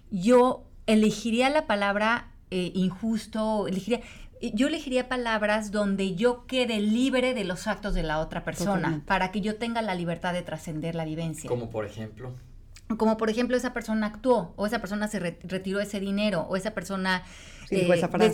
yo 0.09 0.63
elegiría 0.87 1.49
la 1.49 1.67
palabra 1.67 2.31
eh, 2.49 2.71
injusto, 2.73 3.67
elegiría, 3.67 3.99
yo 4.53 4.67
elegiría 4.67 5.09
palabras 5.09 5.71
donde 5.71 6.15
yo 6.15 6.45
quede 6.47 6.79
libre 6.79 7.33
de 7.33 7.43
los 7.43 7.67
actos 7.67 7.93
de 7.93 8.03
la 8.03 8.19
otra 8.19 8.45
persona, 8.45 9.01
para 9.05 9.31
que 9.31 9.41
yo 9.41 9.57
tenga 9.57 9.81
la 9.81 9.95
libertad 9.95 10.31
de 10.31 10.43
trascender 10.43 10.95
la 10.95 11.03
vivencia. 11.03 11.49
Como 11.49 11.69
por 11.69 11.85
ejemplo 11.85 12.31
como 12.97 13.17
por 13.17 13.29
ejemplo 13.29 13.57
esa 13.57 13.73
persona 13.73 14.07
actuó 14.07 14.53
o 14.55 14.65
esa 14.65 14.79
persona 14.79 15.07
se 15.07 15.19
retiró 15.19 15.79
ese 15.79 15.99
dinero 15.99 16.41
o 16.49 16.55
esa 16.55 16.71
persona 16.71 17.23
eh, 17.69 17.87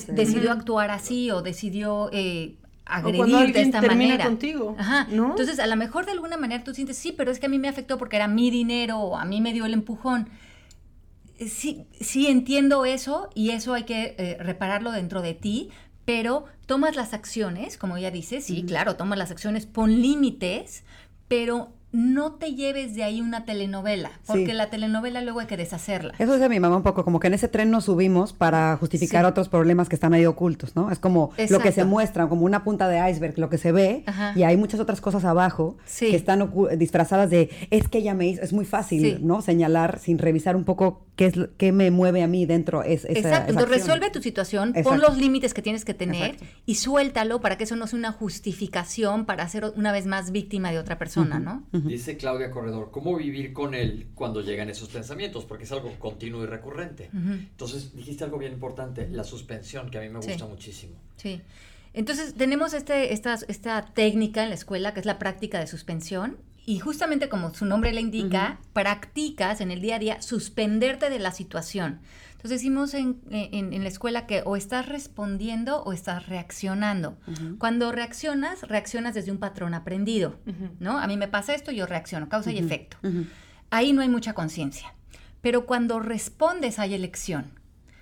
decidió 0.10 0.52
actuar 0.52 0.92
así 0.92 1.32
o 1.32 1.42
decidió 1.42 2.10
eh, 2.12 2.56
agredir 2.86 3.54
de 3.54 3.62
esta 3.62 3.82
manera. 3.82 4.26
contigo. 4.26 4.76
Ajá. 4.78 5.08
Entonces, 5.10 5.60
a 5.60 5.68
lo 5.68 5.76
mejor 5.76 6.06
de 6.06 6.12
alguna 6.12 6.38
manera 6.38 6.64
tú 6.64 6.74
sientes, 6.74 6.98
sí, 6.98 7.14
pero 7.16 7.32
es 7.32 7.40
que 7.40 7.46
a 7.46 7.50
mí 7.50 7.60
me 7.60 7.68
afectó 7.68 7.98
porque 7.98 8.16
era 8.16 8.28
mi 8.28 8.50
dinero 8.50 9.00
o 9.00 9.18
a 9.18 9.26
mí 9.26 9.42
me 9.42 9.54
dio 9.54 9.66
el 9.66 9.74
empujón. 9.74 10.30
Eh, 11.38 11.48
sí, 11.48 11.86
sí 12.00 12.28
entiendo 12.28 12.86
eso 12.86 13.30
y 13.36 13.52
eso 13.52 13.74
hay 13.74 13.84
que 13.84 14.38
repararlo 14.40 14.92
dentro 14.92 15.22
de 15.22 15.34
ti, 15.34 15.70
pero 16.06 16.46
tomas 16.66 16.96
las 16.96 17.14
acciones, 17.14 17.78
como 17.78 17.98
ella 17.98 18.12
dice, 18.12 18.42
sí, 18.42 18.64
claro, 18.64 18.96
tomas 18.96 19.20
las 19.20 19.32
acciones, 19.32 19.66
pon 19.66 20.02
límites, 20.02 20.84
pero 21.28 21.72
no 21.92 22.34
te 22.34 22.54
lleves 22.54 22.94
de 22.94 23.04
ahí 23.04 23.20
una 23.20 23.46
telenovela, 23.46 24.12
porque 24.28 24.54
la 24.54 24.70
telenovela 24.70 25.22
luego 25.22 25.40
hay 25.40 25.48
que 25.48 25.58
deshacerla. 25.58 26.14
Eso 26.20 26.36
es 26.36 26.40
de 26.40 26.50
mi 26.50 26.60
mamá 26.60 26.78
un 26.78 26.84
poco, 26.84 27.04
como 27.04 27.20
que 27.20 27.28
en 27.28 27.34
ese 27.34 27.48
tren 27.48 27.72
nos 27.72 27.86
subimos 27.86 28.32
para 28.34 28.78
justificar 28.78 29.26
otros 29.26 29.50
problemas 29.50 29.90
que 29.90 29.96
están 29.96 30.14
ahí 30.14 30.26
ocultos, 30.26 30.76
¿no? 30.76 30.92
Es 30.92 31.00
como 31.00 31.32
lo 31.50 31.60
que 31.60 31.72
se 31.72 31.86
muestra, 31.86 32.28
como 32.28 32.46
una 32.46 32.64
punta 32.64 32.88
de 32.88 33.10
iceberg, 33.10 33.40
lo 33.40 33.50
que 33.50 33.58
se 33.58 33.72
ve, 33.72 34.04
y 34.36 34.44
hay 34.44 34.58
muchas 34.58 34.80
otras 34.80 35.02
cosas 35.02 35.26
abajo 35.26 35.78
que 36.00 36.16
están 36.16 36.52
disfrazadas 36.78 37.30
de, 37.30 37.50
es 37.72 37.88
que 37.88 38.00
ella 38.00 38.14
me 38.14 38.28
hizo, 38.28 38.42
es 38.42 38.54
muy 38.54 38.66
fácil, 38.66 39.26
¿no? 39.26 39.42
Señalar 39.42 40.00
sin 40.00 40.20
revisar 40.20 40.56
un 40.56 40.66
poco 40.66 41.06
qué 41.16 41.26
es 41.26 41.34
qué 41.58 41.72
me 41.72 41.92
mueve 41.92 42.24
a 42.24 42.28
mí 42.28 42.46
dentro. 42.46 42.84
Es, 42.84 43.04
esa, 43.06 43.20
Exacto, 43.20 43.52
entonces 43.52 43.80
resuelve 43.80 44.10
tu 44.10 44.22
situación, 44.22 44.74
pon 44.84 45.00
los 45.00 45.18
límites 45.18 45.54
que 45.54 45.62
tienes 45.62 45.86
que 45.86 45.94
tener 45.94 46.38
y 46.66 46.76
suéltalo 46.76 47.42
para 47.42 47.58
que 47.58 47.64
eso 47.64 47.76
no 47.76 47.88
sea 47.88 47.98
una 47.98 48.12
justificación 48.12 49.26
para 49.26 49.48
ser 49.50 49.74
una 49.76 49.92
vez 49.92 50.06
más 50.06 50.32
víctima 50.32 50.72
de 50.72 50.80
otra 50.80 50.98
persona, 50.98 51.40
¿no? 51.40 51.64
Dice 51.88 52.18
Claudia 52.18 52.52
Corredor, 52.52 52.90
¿cómo 52.92 53.16
vivir 53.16 53.54
con 53.54 53.74
él 53.74 54.08
cuando 54.16 54.42
llegan 54.42 54.70
esos 54.70 54.90
pensamientos? 54.90 55.46
Porque 55.46 55.64
es 55.64 55.72
algo 55.72 55.94
continuo 56.00 56.44
y 56.44 56.48
recurrente. 56.48 57.10
Entonces, 57.14 57.96
dijiste 57.96 58.24
algo 58.24 58.38
bien 58.38 58.54
importante, 58.54 59.08
la 59.10 59.24
suspensión, 59.24 59.90
que 59.90 59.98
a 59.98 60.02
mí 60.02 60.10
me 60.10 60.20
gusta 60.20 60.46
muchísimo. 60.46 60.94
Sí. 61.18 61.42
Entonces, 61.94 62.36
tenemos 62.36 62.74
este, 62.74 63.14
esta, 63.14 63.38
esta 63.48 63.94
técnica 63.94 64.44
en 64.44 64.50
la 64.50 64.56
escuela, 64.56 64.94
que 64.94 65.00
es 65.00 65.06
la 65.06 65.20
práctica 65.20 65.60
de 65.60 65.68
suspensión, 65.68 66.38
y 66.66 66.78
justamente 66.78 67.30
como 67.30 67.54
su 67.54 67.66
nombre 67.66 67.92
le 67.94 68.02
indica, 68.02 68.60
practicas 68.74 69.60
en 69.60 69.72
el 69.72 69.82
día 69.82 69.96
a 69.96 70.00
día 70.00 70.22
suspenderte 70.22 71.10
de 71.10 71.18
la 71.18 71.32
situación. 71.32 72.00
Entonces 72.40 72.62
decimos 72.62 72.94
en, 72.94 73.20
en, 73.32 73.84
la 73.84 73.90
escuela 73.90 74.26
que 74.26 74.44
o 74.46 74.56
estás 74.56 74.88
respondiendo 74.88 75.84
o 75.84 75.92
estás 75.92 76.28
reaccionando. 76.28 77.18
Cuando 77.58 77.92
reaccionas, 77.92 78.62
reaccionas 78.62 79.14
desde 79.14 79.34
un 79.34 79.40
patrón 79.40 79.74
aprendido, 79.74 80.40
¿no? 80.80 81.00
A 81.00 81.08
mí 81.08 81.18
me 81.18 81.28
pasa 81.28 81.54
esto, 81.54 81.74
yo 81.74 81.86
reacciono, 81.86 82.30
causa 82.30 82.54
y 82.54 82.58
efecto. 82.58 82.96
Ahí 83.72 83.92
no 83.92 84.02
hay 84.02 84.08
mucha 84.08 84.32
conciencia. 84.32 84.94
Pero 85.42 85.66
cuando 85.66 86.00
respondes 86.00 86.80
hay 86.80 86.94
elección. 86.94 87.52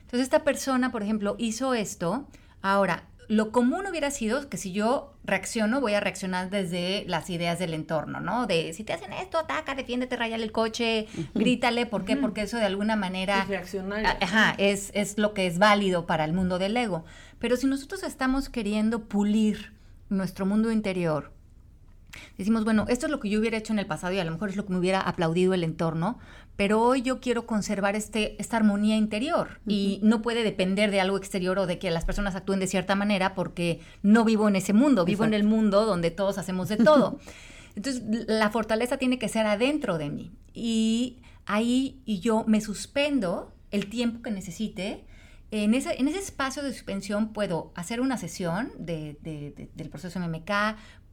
Entonces 0.01 0.21
esta 0.21 0.43
persona, 0.43 0.91
por 0.91 1.01
ejemplo, 1.01 1.35
hizo 1.39 1.73
esto, 1.73 2.27
ahora 2.61 3.05
lo 3.27 3.51
común 3.51 3.85
hubiera 3.87 4.09
sido 4.09 4.49
que 4.49 4.57
si 4.57 4.71
yo 4.71 5.13
reacciono, 5.23 5.81
voy 5.81 5.93
a 5.93 5.99
reaccionar 5.99 6.49
desde 6.49 7.03
las 7.07 7.29
ideas 7.29 7.59
del 7.59 7.73
entorno, 7.73 8.21
¿no? 8.21 8.47
De 8.47 8.73
si 8.73 8.83
te 8.83 8.93
hacen 8.93 9.11
esto, 9.11 9.37
ataca, 9.37 9.75
defiéndete, 9.75 10.15
rayale 10.15 10.43
el 10.43 10.51
coche, 10.51 11.07
grítale, 11.35 11.85
¿por 11.85 12.05
qué? 12.05 12.15
Porque 12.15 12.41
eso 12.41 12.57
de 12.57 12.65
alguna 12.65 12.95
manera... 12.95 13.41
Es 13.41 13.49
reaccionar. 13.49 14.17
Ajá, 14.21 14.55
es, 14.57 14.91
es 14.93 15.17
lo 15.17 15.33
que 15.33 15.47
es 15.47 15.59
válido 15.59 16.05
para 16.05 16.23
el 16.23 16.33
mundo 16.33 16.57
del 16.57 16.77
ego. 16.77 17.03
Pero 17.39 17.57
si 17.57 17.67
nosotros 17.67 18.03
estamos 18.03 18.49
queriendo 18.49 19.05
pulir 19.05 19.73
nuestro 20.09 20.45
mundo 20.45 20.71
interior, 20.71 21.33
decimos, 22.37 22.63
bueno, 22.63 22.85
esto 22.89 23.05
es 23.05 23.11
lo 23.11 23.19
que 23.19 23.29
yo 23.29 23.39
hubiera 23.39 23.57
hecho 23.57 23.73
en 23.73 23.79
el 23.79 23.85
pasado 23.85 24.13
y 24.13 24.19
a 24.19 24.25
lo 24.25 24.31
mejor 24.31 24.49
es 24.49 24.55
lo 24.55 24.65
que 24.65 24.73
me 24.73 24.79
hubiera 24.79 24.99
aplaudido 24.99 25.53
el 25.53 25.63
entorno, 25.63 26.19
pero 26.55 26.81
hoy 26.81 27.01
yo 27.03 27.19
quiero 27.19 27.45
conservar 27.45 27.95
este, 27.95 28.35
esta 28.41 28.57
armonía 28.57 28.97
interior 28.97 29.59
y 29.67 29.99
no 30.03 30.21
puede 30.21 30.43
depender 30.43 30.91
de 30.91 30.99
algo 30.99 31.17
exterior 31.17 31.59
o 31.59 31.67
de 31.67 31.79
que 31.79 31.91
las 31.91 32.05
personas 32.05 32.35
actúen 32.35 32.59
de 32.59 32.67
cierta 32.67 32.95
manera 32.95 33.35
porque 33.35 33.79
no 34.01 34.25
vivo 34.25 34.47
en 34.47 34.55
ese 34.55 34.73
mundo, 34.73 35.05
vivo 35.05 35.23
en 35.23 35.33
el 35.33 35.43
mundo 35.43 35.85
donde 35.85 36.11
todos 36.11 36.37
hacemos 36.37 36.67
de 36.67 36.77
todo. 36.77 37.19
Entonces, 37.75 38.01
la 38.27 38.49
fortaleza 38.49 38.97
tiene 38.97 39.19
que 39.19 39.29
ser 39.29 39.45
adentro 39.45 39.99
de 39.99 40.09
mí 40.09 40.31
y 40.51 41.19
ahí 41.45 42.01
y 42.05 42.19
yo 42.19 42.43
me 42.47 42.59
suspendo 42.59 43.53
el 43.69 43.87
tiempo 43.87 44.23
que 44.23 44.31
necesite. 44.31 45.05
En 45.51 45.75
ese, 45.75 45.93
en 45.99 46.07
ese 46.07 46.19
espacio 46.19 46.61
de 46.61 46.73
suspensión 46.73 47.31
puedo 47.31 47.71
hacer 47.75 48.01
una 48.01 48.17
sesión 48.17 48.71
de, 48.77 49.15
del 49.75 49.89
proceso 49.89 50.19
MMK, 50.19 50.51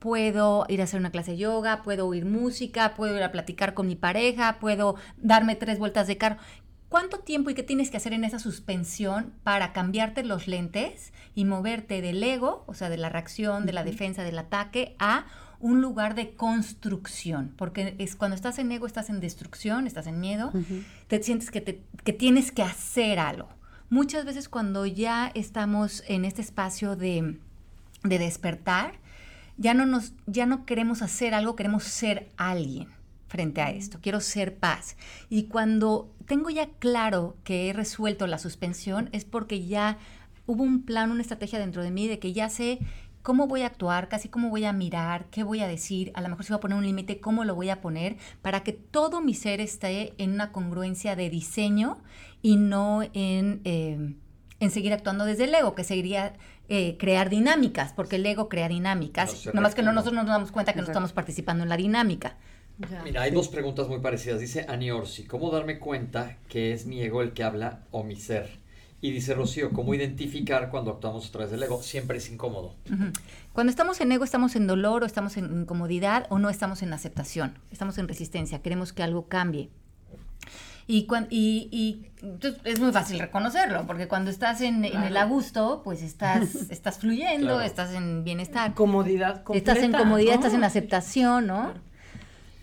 puedo 0.05 0.67
ir 0.69 0.83
a 0.83 0.85
hacer 0.85 1.01
una 1.01 1.11
clase 1.11 1.31
de 1.31 1.39
yoga, 1.39 1.83
puedo 1.83 2.07
oír 2.07 2.27
música, 2.27 2.93
puedo 2.95 3.17
ir 3.17 3.23
a 3.23 3.33
platicar 3.33 3.73
con 3.73 3.87
mi 3.87 3.97
pareja, 3.97 4.59
puedo 4.61 4.97
darme 5.17 5.57
tres 5.57 5.79
vueltas 5.79 6.07
de 6.07 6.19
carro. 6.19 6.37
¿Cuánto 6.91 7.21
tiempo 7.21 7.49
y 7.49 7.55
qué 7.55 7.63
tienes 7.63 7.91
que 7.91 7.97
hacer 7.97 8.13
en 8.13 8.23
esa 8.23 8.39
suspensión 8.39 9.33
para 9.45 9.73
cambiarte 9.73 10.23
los 10.23 10.47
lentes 10.47 11.15
y 11.35 11.47
moverte 11.47 12.03
del 12.03 12.23
ego, 12.23 12.65
o 12.67 12.75
sea, 12.75 12.91
de 12.91 12.99
la 12.99 13.09
reacción, 13.09 13.65
de 13.65 13.73
la 13.73 13.83
defensa, 13.83 14.25
del 14.25 14.39
ataque, 14.39 14.95
a 14.99 15.25
un 15.59 15.81
lugar 15.81 16.15
de 16.15 16.35
construcción? 16.35 17.55
Porque 17.57 17.95
es 17.97 18.15
cuando 18.15 18.35
estás 18.35 18.59
en 18.59 18.73
ego, 18.73 18.87
estás 18.87 19.09
en 19.09 19.21
destrucción, 19.21 19.87
estás 19.87 20.07
en 20.07 20.21
miedo, 20.21 20.53
te 21.09 21.23
sientes 21.23 21.51
que, 21.51 21.63
te, 21.63 21.81
que 22.05 22.13
tienes 22.13 22.53
que 22.53 22.63
hacer 22.63 23.19
algo. 23.19 23.49
Muchas 23.89 24.27
veces 24.27 24.51
cuando 24.51 24.85
ya 24.85 25.33
estamos 25.35 26.05
en 26.09 26.27
este 26.27 26.43
espacio 26.43 26.95
de, 26.95 27.39
de 28.03 28.19
despertar, 28.19 29.03
ya 29.57 29.75
no 29.75 29.87
nos, 29.87 30.13
ya 30.27 30.47
no 30.47 30.67
queremos 30.67 31.03
hacer 31.03 31.35
algo, 31.35 31.57
queremos 31.57 31.85
ser 31.85 32.29
alguien 32.37 32.89
frente 33.29 33.61
a 33.61 33.71
esto. 33.71 33.99
Quiero 34.01 34.21
ser 34.21 34.57
paz. 34.57 34.97
Y 35.29 35.45
cuando 35.45 36.15
tengo 36.27 36.51
ya 36.51 36.69
claro 36.79 37.37
que 37.45 37.69
he 37.69 37.73
resuelto 37.73 38.27
la 38.27 38.39
suspensión, 38.39 39.09
es 39.13 39.25
porque 39.25 39.67
ya 39.67 39.99
hubo 40.47 40.63
un 40.63 40.83
plan, 40.83 41.11
una 41.11 41.23
estrategia 41.23 41.59
dentro 41.59 41.83
de 41.83 41.91
mí 41.91 42.07
de 42.07 42.19
que 42.19 42.33
ya 42.33 42.49
sé 42.49 42.79
cómo 43.23 43.47
voy 43.47 43.63
a 43.63 43.67
actuar, 43.67 44.09
casi 44.09 44.29
cómo 44.29 44.51
voy 44.51 44.67
a 44.67 44.73
mirar, 44.73 45.27
qué 45.31 45.43
voy 45.43 45.61
a 45.61 45.67
decir, 45.67 46.13
a 46.15 46.21
lo 46.21 46.29
mejor 46.29 46.45
si 46.45 46.53
voy 46.53 46.59
a 46.59 46.61
poner 46.61 46.77
un 46.77 46.85
límite, 46.85 47.21
cómo 47.21 47.45
lo 47.45 47.55
voy 47.55 47.71
a 47.71 47.81
poner, 47.81 48.19
para 48.43 48.63
que 48.63 48.73
todo 48.73 49.23
mi 49.23 49.33
ser 49.33 49.61
esté 49.63 50.13
en 50.19 50.33
una 50.33 50.53
congruencia 50.53 51.17
de 51.17 51.31
diseño 51.31 52.03
y 52.43 52.57
no 52.57 53.03
en, 53.15 53.63
eh, 53.65 54.15
en 54.61 54.71
seguir 54.71 54.93
actuando 54.93 55.25
desde 55.25 55.45
el 55.45 55.55
ego, 55.55 55.75
que 55.75 55.85
seguiría 55.85 56.35
eh, 56.69 56.97
crear 56.99 57.29
dinámicas, 57.29 57.93
porque 57.93 58.17
el 58.17 58.27
ego 58.27 58.49
crea 58.49 58.69
dinámicas, 58.69 59.47
no 59.47 59.53
nomás 59.53 59.75
que 59.75 59.83
no, 59.83 59.93
nosotros 59.93 60.25
nos 60.25 60.27
damos 60.27 60.53
cuenta 60.53 60.73
que 60.73 60.81
no 60.81 60.87
estamos 60.87 61.13
participando 61.13 61.63
en 61.63 61.69
la 61.69 61.77
dinámica. 61.77 62.37
Mira, 63.05 63.23
hay 63.23 63.31
dos 63.31 63.49
preguntas 63.49 63.89
muy 63.89 64.01
parecidas. 64.01 64.41
Dice 64.41 64.67
Ani 64.69 64.91
Orsi, 64.91 65.25
¿cómo 65.25 65.51
darme 65.51 65.79
cuenta 65.79 66.39
que 66.49 66.73
es 66.73 66.87
mi 66.87 67.01
ego 67.03 67.23
el 67.23 67.33
que 67.33 67.45
habla 67.45 67.83
o 67.93 68.03
mi 68.03 68.17
ser? 68.17 68.65
Y 69.01 69.11
dice 69.11 69.35
Rocío, 69.35 69.71
¿cómo 69.71 69.95
identificar 69.95 70.71
cuando 70.71 70.91
actuamos 70.91 71.29
a 71.29 71.31
través 71.31 71.51
del 71.51 71.63
ego? 71.63 71.83
Siempre 71.83 72.17
es 72.19 72.31
incómodo. 72.31 72.75
Cuando 73.53 73.71
estamos 73.71 74.01
en 74.01 74.11
ego, 74.11 74.25
estamos 74.25 74.57
en 74.57 74.67
dolor 74.67 75.03
o 75.03 75.07
estamos 75.07 75.37
en 75.37 75.61
incomodidad 75.61 76.27
o 76.31 76.39
no 76.39 76.49
estamos 76.49 76.83
en 76.83 76.91
aceptación, 76.93 77.59
estamos 77.71 77.99
en 77.99 78.09
resistencia, 78.09 78.63
queremos 78.63 78.95
que 78.95 79.03
algo 79.03 79.29
cambie. 79.29 79.69
Y, 80.87 81.07
y, 81.31 81.69
y 81.71 82.07
es 82.65 82.81
muy 82.81 82.93
fácil 82.93 83.19
reconocerlo, 83.19 83.87
porque 83.87 84.07
cuando 84.07 84.31
estás 84.31 84.61
en, 84.61 84.85
el 84.85 85.17
a 85.17 85.25
gusto, 85.25 85.81
pues 85.83 86.03
estás, 86.03 86.55
estás 86.71 86.99
fluyendo, 86.99 87.61
estás 87.61 87.95
en 87.95 88.25
bienestar. 88.25 88.75
Comodidad 88.75 89.43
Estás 89.53 89.79
en 89.79 89.93
comodidad, 89.93 90.35
estás 90.35 90.55
en 90.55 90.65
aceptación, 90.65 91.47
¿no? 91.47 91.73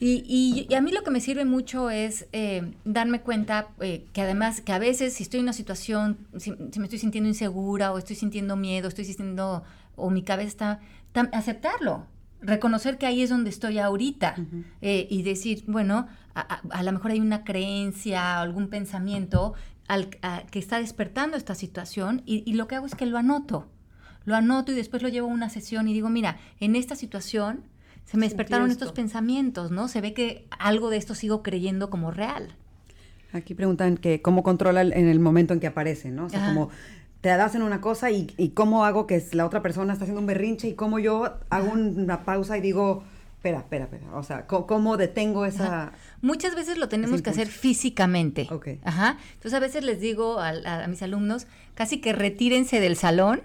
Y, 0.03 0.67
y, 0.67 0.73
a 0.73 0.81
mí 0.81 0.91
lo 0.91 1.03
que 1.03 1.11
me 1.11 1.21
sirve 1.21 1.45
mucho 1.45 1.91
es 1.91 2.25
eh, 2.31 2.73
darme 2.85 3.21
cuenta 3.21 3.67
eh, 3.81 4.03
que 4.13 4.21
además, 4.23 4.59
que 4.59 4.73
a 4.73 4.79
veces 4.79 5.13
si 5.13 5.21
estoy 5.21 5.41
en 5.41 5.45
una 5.45 5.53
situación, 5.53 6.17
si, 6.37 6.53
me 6.53 6.85
estoy 6.85 6.97
sintiendo 6.97 7.27
insegura 7.27 7.93
o 7.93 7.99
estoy 7.99 8.15
sintiendo 8.15 8.55
miedo, 8.55 8.87
estoy 8.87 9.05
sintiendo, 9.05 9.61
o 9.95 10.09
mi 10.09 10.23
cabeza 10.23 10.79
está, 11.13 11.29
aceptarlo, 11.33 12.07
reconocer 12.41 12.97
que 12.97 13.05
ahí 13.05 13.21
es 13.21 13.29
donde 13.29 13.51
estoy 13.51 13.77
ahorita. 13.77 14.37
Eh, 14.81 15.05
y 15.07 15.21
decir, 15.21 15.63
bueno, 15.67 16.07
a, 16.33 16.83
lo 16.83 16.91
mejor 16.91 17.11
hay 17.11 17.19
una 17.19 17.43
creencia, 17.43 18.39
algún 18.39 18.69
pensamiento 18.69 19.53
al, 19.87 20.09
que 20.09 20.59
está 20.59 20.79
despertando 20.79 21.37
esta 21.37 21.55
situación 21.55 22.21
y, 22.25 22.53
lo 22.53 22.67
que 22.67 22.75
hago 22.75 22.85
es 22.85 22.95
que 22.95 23.05
lo 23.05 23.17
anoto. 23.17 23.67
Lo 24.23 24.35
anoto 24.35 24.71
y 24.71 24.75
después 24.75 25.01
lo 25.01 25.09
llevo 25.09 25.27
a 25.27 25.31
una 25.31 25.49
sesión 25.49 25.87
y 25.87 25.93
digo, 25.93 26.09
mira, 26.09 26.37
en 26.59 26.75
esta 26.75 26.95
situación 26.95 27.63
se 28.05 28.17
me 28.17 28.25
despertaron 28.25 28.71
estos 28.71 28.91
pensamientos, 28.91 29.71
¿no? 29.71 29.87
Se 29.87 30.01
ve 30.01 30.13
que 30.13 30.47
algo 30.59 30.89
de 30.89 30.97
esto 30.97 31.15
sigo 31.15 31.43
creyendo 31.43 31.89
como 31.89 32.11
real. 32.11 32.55
Aquí 33.33 33.55
preguntan 33.55 33.97
que 33.97 34.21
cómo 34.21 34.43
controla 34.43 34.81
en 34.81 35.07
el 35.07 35.19
momento 35.19 35.53
en 35.53 35.59
que 35.59 35.67
aparece, 35.67 36.11
¿no? 36.11 36.25
O 36.25 36.29
sea, 36.29 36.47
como 36.47 36.69
te 37.21 37.29
das 37.29 37.55
en 37.55 37.61
una 37.61 37.81
cosa 37.81 38.11
y, 38.11 38.33
y, 38.37 38.49
cómo 38.49 38.83
hago 38.83 39.07
que 39.07 39.23
la 39.31 39.45
otra 39.45 39.61
persona 39.61 39.93
está 39.93 40.05
haciendo 40.05 40.19
un 40.19 40.27
berrinche 40.27 40.67
y 40.67 40.73
cómo 40.73 40.99
yo 40.99 41.39
hago 41.49 41.71
una 41.71 42.25
pausa 42.25 42.57
y 42.57 42.61
digo, 42.61 43.03
espera, 43.41 43.59
espera, 43.59 43.85
espera. 43.85 44.05
O 44.13 44.21
sea, 44.21 44.45
¿cómo, 44.45 44.97
detengo 44.97 45.45
esa... 45.45 45.93
Muchas 46.21 46.55
veces 46.55 46.77
lo 46.77 46.87
tenemos 46.87 47.21
que 47.21 47.29
hacer 47.29 47.47
físicamente. 47.47 48.47
Ajá. 48.83 49.17
Entonces 49.33 49.53
a 49.53 49.59
veces 49.59 49.83
les 49.83 49.99
digo 49.99 50.39
a, 50.39 50.49
a, 50.49 50.87
mis 50.87 51.01
alumnos 51.01 51.47
casi 51.73 51.99
que 51.99 52.13
retírense 52.13 52.79
del 52.79 52.95
salón 52.95 53.41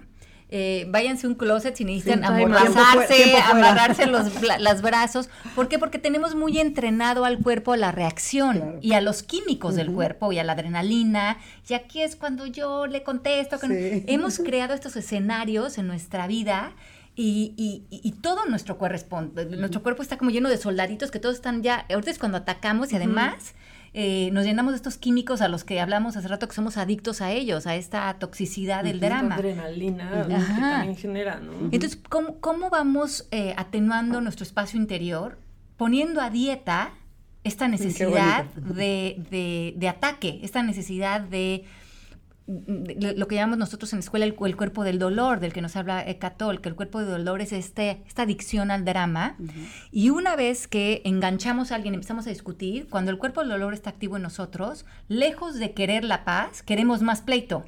eh, 0.49 0.87
váyanse 0.90 1.26
a 1.26 1.30
un 1.30 1.35
closet 1.35 1.75
si 1.75 1.85
necesitan 1.85 2.25
amordazarse, 2.25 3.37
amarrarse 3.37 4.06
los 4.06 4.40
las 4.61 4.80
brazos. 4.80 5.28
¿Por 5.56 5.66
qué? 5.66 5.78
Porque 5.78 5.99
tenemos 5.99 6.37
muy 6.37 6.59
entrenado 6.59 7.25
al 7.25 7.38
cuerpo 7.38 7.73
a 7.73 7.76
la 7.76 7.90
reacción 7.90 8.78
y 8.80 8.92
a 8.92 9.00
los 9.00 9.25
químicos 9.25 9.75
del 9.75 9.90
cuerpo 9.92 10.33
y 10.33 10.38
a 10.38 10.45
la 10.45 10.52
adrenalina. 10.52 11.38
Y 11.68 11.75
aquí 11.75 12.00
es 12.00 12.14
cuando 12.14 12.47
yo 12.47 12.87
le 12.87 13.02
contesto. 13.02 13.59
Que 13.59 14.04
Hemos 14.06 14.38
creado 14.38 14.75
estos 14.75 14.95
escenarios 14.95 15.78
en 15.78 15.88
nuestra 15.88 16.28
vida. 16.28 16.75
Y, 17.18 17.87
y, 17.88 18.12
todo 18.20 18.44
nuestro 18.44 18.76
cuerpo, 18.76 19.23
nuestro 19.23 19.82
cuerpo 19.82 20.02
está 20.02 20.18
como 20.18 20.30
lleno 20.30 20.50
de 20.50 20.58
soldaditos 20.58 21.11
que 21.11 21.18
todos 21.18 21.37
están 21.37 21.62
ya, 21.62 21.87
ahorita 21.88 22.11
es 22.11 22.18
cuando 22.18 22.37
atacamos 22.37 22.92
y 22.92 22.96
además 22.96 23.54
eh, 23.94 24.28
nos 24.32 24.44
llenamos 24.44 24.75
de 24.75 24.76
estos 24.76 24.99
químicos 24.99 25.40
a 25.40 25.49
los 25.49 25.64
que 25.64 25.80
hablamos 25.80 26.18
hace 26.18 26.28
rato 26.28 26.46
que 26.46 26.54
somos 26.54 26.76
adictos 26.76 27.23
a 27.23 27.32
ellos, 27.32 27.66
a 27.66 27.75
esta 27.75 28.12
toxicidad 28.18 28.85
del 28.85 29.00
drama. 29.00 29.37
adrenalina 29.37 30.26
que 30.28 30.35
también 30.35 30.96
genera, 30.96 31.40
¿no? 31.40 31.52
Entonces, 31.73 31.99
¿cómo, 32.06 32.68
vamos 32.68 33.26
eh, 33.30 33.54
atenuando 33.56 34.20
nuestro 34.20 34.44
espacio 34.44 34.78
interior? 34.78 35.38
Poniendo 35.78 36.20
a 36.20 36.28
dieta 36.28 36.90
esta 37.44 37.66
necesidad 37.68 38.44
de, 38.44 39.73
de 39.75 39.88
ataque, 39.88 40.40
esta 40.42 40.62
necesidad 40.62 41.23
de 41.23 41.64
lo 42.47 43.26
que 43.26 43.35
llamamos 43.35 43.59
nosotros 43.59 43.93
en 43.93 43.99
la 43.99 44.00
escuela 44.00 44.25
el, 44.25 44.35
cuerpo 44.35 44.85
del 44.85 45.00
dolor, 45.00 45.41
del 45.41 45.53
que 45.53 45.61
nos 45.61 45.75
habla 45.75 46.09
Ecatol, 46.09 46.61
que 46.61 46.69
el 46.69 46.76
cuerpo 46.76 47.00
del 47.00 47.25
dolor 47.25 47.41
es 47.41 47.53
este, 47.53 48.03
esta 48.07 48.23
adicción 48.23 48.71
al 48.71 48.85
drama. 48.85 49.37
Y 49.91 50.11
una 50.11 50.37
vez 50.37 50.69
que 50.69 51.03
enganchamos 51.05 51.73
a 51.73 51.75
alguien, 51.75 51.95
empezamos 51.95 52.26
a 52.26 52.31
discutir, 52.31 52.88
cuando 52.88 53.11
el 53.11 53.19
cuerpo 53.19 53.41
del 53.41 53.50
dolor 53.50 53.75
está 53.75 53.91
activo 53.91 54.17
en 54.17 54.23
nosotros, 54.23 54.87
lejos 55.09 55.59
de 55.59 55.73
querer 55.73 56.05
la 56.05 56.25
paz, 56.25 56.62
queremos 56.62 57.03
más 57.03 57.21
pleito. 57.21 57.65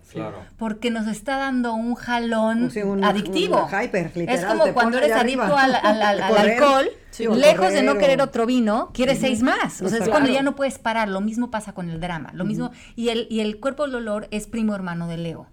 Porque 0.56 0.90
nos 0.90 1.08
está 1.08 1.38
dando 1.38 1.74
un 1.74 1.96
jalón 1.96 2.70
adictivo. 3.02 3.68
es 4.14 4.44
como 4.44 4.72
cuando 4.72 4.98
eres 4.98 5.12
adicto 5.12 5.56
al, 5.56 5.74
alcohol 6.22 6.88
Lejos 7.18 7.72
de 7.72 7.82
no 7.82 7.98
querer 7.98 8.20
otro 8.20 8.46
vino, 8.46 8.90
quieres 8.92 9.18
seis 9.18 9.42
más. 9.42 9.82
O 9.82 9.88
sea, 9.88 9.98
es 9.98 10.08
cuando 10.08 10.30
ya 10.30 10.42
no 10.42 10.54
puedes 10.54 10.78
parar. 10.78 11.08
Lo 11.08 11.20
mismo 11.20 11.50
pasa 11.50 11.72
con 11.72 11.90
el 11.90 12.00
drama. 12.00 12.30
Lo 12.34 12.44
mismo. 12.44 12.70
Y 12.96 13.08
el, 13.08 13.26
y 13.30 13.40
el 13.40 13.60
cuerpo 13.60 13.84
del 13.84 13.92
dolor 13.92 14.28
es 14.30 14.46
primo 14.46 14.74
hermano 14.74 15.08
del 15.08 15.24
ego. 15.26 15.48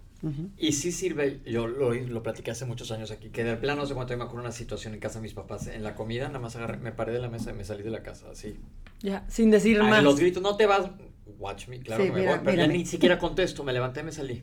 Y 0.56 0.72
sí 0.72 0.90
sirve, 0.90 1.40
yo 1.46 1.68
lo, 1.68 1.94
lo 1.94 2.22
platiqué 2.22 2.50
hace 2.50 2.64
muchos 2.64 2.90
años 2.90 3.10
aquí, 3.12 3.28
que 3.28 3.44
de 3.44 3.56
plano, 3.56 3.82
no 3.82 3.86
sé 3.86 3.94
cuánto 3.94 4.16
me 4.16 4.24
acuerdo 4.24 4.40
una 4.40 4.52
situación 4.52 4.94
en 4.94 5.00
casa 5.00 5.20
de 5.20 5.22
mis 5.22 5.34
papás, 5.34 5.68
en 5.68 5.84
la 5.84 5.94
comida, 5.94 6.26
nada 6.26 6.40
más 6.40 6.56
agarré, 6.56 6.78
me 6.78 6.90
paré 6.90 7.12
de 7.12 7.20
la 7.20 7.28
mesa 7.28 7.52
y 7.52 7.54
me 7.54 7.64
salí 7.64 7.84
de 7.84 7.90
la 7.90 8.02
casa, 8.02 8.26
así. 8.32 8.56
Ya, 9.00 9.24
sin 9.28 9.50
decir 9.52 9.80
más. 9.82 10.02
Los 10.02 10.18
gritos, 10.18 10.42
no 10.42 10.56
te 10.56 10.66
vas, 10.66 10.90
watch 11.38 11.68
me, 11.68 11.78
claro 11.80 12.02
me 12.12 12.26
voy, 12.26 12.38
pero 12.44 12.56
ya 12.56 12.66
ni 12.66 12.86
siquiera 12.86 13.18
contesto, 13.18 13.62
me 13.62 13.72
levanté 13.72 14.00
y 14.00 14.04
me 14.04 14.12
salí. 14.12 14.42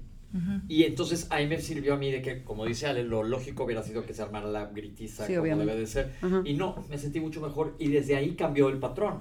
Y 0.67 0.83
entonces 0.83 1.27
ahí 1.29 1.47
me 1.47 1.59
sirvió 1.59 1.93
a 1.93 1.97
mí 1.97 2.11
de 2.11 2.21
que, 2.21 2.43
como 2.43 2.65
dice 2.65 2.87
Ale, 2.87 3.03
lo 3.03 3.23
lógico 3.23 3.65
hubiera 3.65 3.83
sido 3.83 4.05
que 4.05 4.13
se 4.13 4.21
armara 4.23 4.47
la 4.47 4.65
gritiza 4.65 5.27
como 5.27 5.41
debe 5.43 5.75
de 5.75 5.87
ser. 5.87 6.11
Y 6.43 6.53
no, 6.53 6.83
me 6.89 6.97
sentí 6.97 7.19
mucho 7.19 7.41
mejor 7.41 7.75
y 7.79 7.89
desde 7.89 8.15
ahí 8.15 8.35
cambió 8.35 8.69
el 8.69 8.79
patrón. 8.79 9.19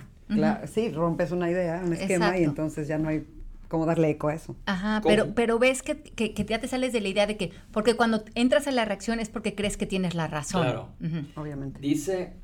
sí, 0.66 0.90
rompes 0.90 1.32
una 1.32 1.50
idea, 1.50 1.82
un 1.84 1.92
esquema 1.92 2.38
y 2.38 2.44
entonces 2.44 2.88
ya 2.88 2.98
no 2.98 3.08
hay 3.08 3.26
cómo 3.68 3.86
darle 3.86 4.10
eco 4.10 4.28
a 4.28 4.34
eso. 4.34 4.54
Ajá, 4.66 5.00
pero, 5.02 5.34
pero 5.34 5.58
ves 5.58 5.82
que, 5.82 5.96
que, 6.02 6.34
ya 6.44 6.60
te 6.60 6.68
sales 6.68 6.92
de 6.92 7.00
la 7.00 7.08
idea 7.08 7.26
de 7.26 7.38
que, 7.38 7.52
porque 7.70 7.94
cuando 7.94 8.22
entras 8.34 8.66
en 8.66 8.76
la 8.76 8.84
reacción 8.84 9.18
es 9.18 9.30
porque 9.30 9.54
crees 9.54 9.78
que 9.78 9.86
tienes 9.86 10.14
la 10.14 10.26
razón. 10.26 10.60
Claro, 10.60 10.90
obviamente. 11.36 11.80
Dice 11.80 12.34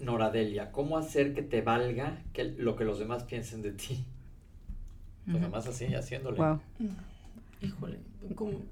Noradelia, 0.00 0.72
¿cómo 0.72 0.96
hacer 0.96 1.34
que 1.34 1.42
te 1.42 1.60
valga 1.60 2.22
que 2.32 2.44
lo 2.44 2.74
que 2.76 2.84
los 2.84 2.98
demás 2.98 3.24
piensen 3.24 3.60
de 3.60 3.72
ti? 3.72 4.06
Pues 5.26 5.36
nada 5.36 5.50
más 5.50 5.66
así, 5.66 5.94
haciéndole. 5.94 6.38
Wow. 6.38 6.60
Híjole, 7.62 8.00
como, 8.34 8.62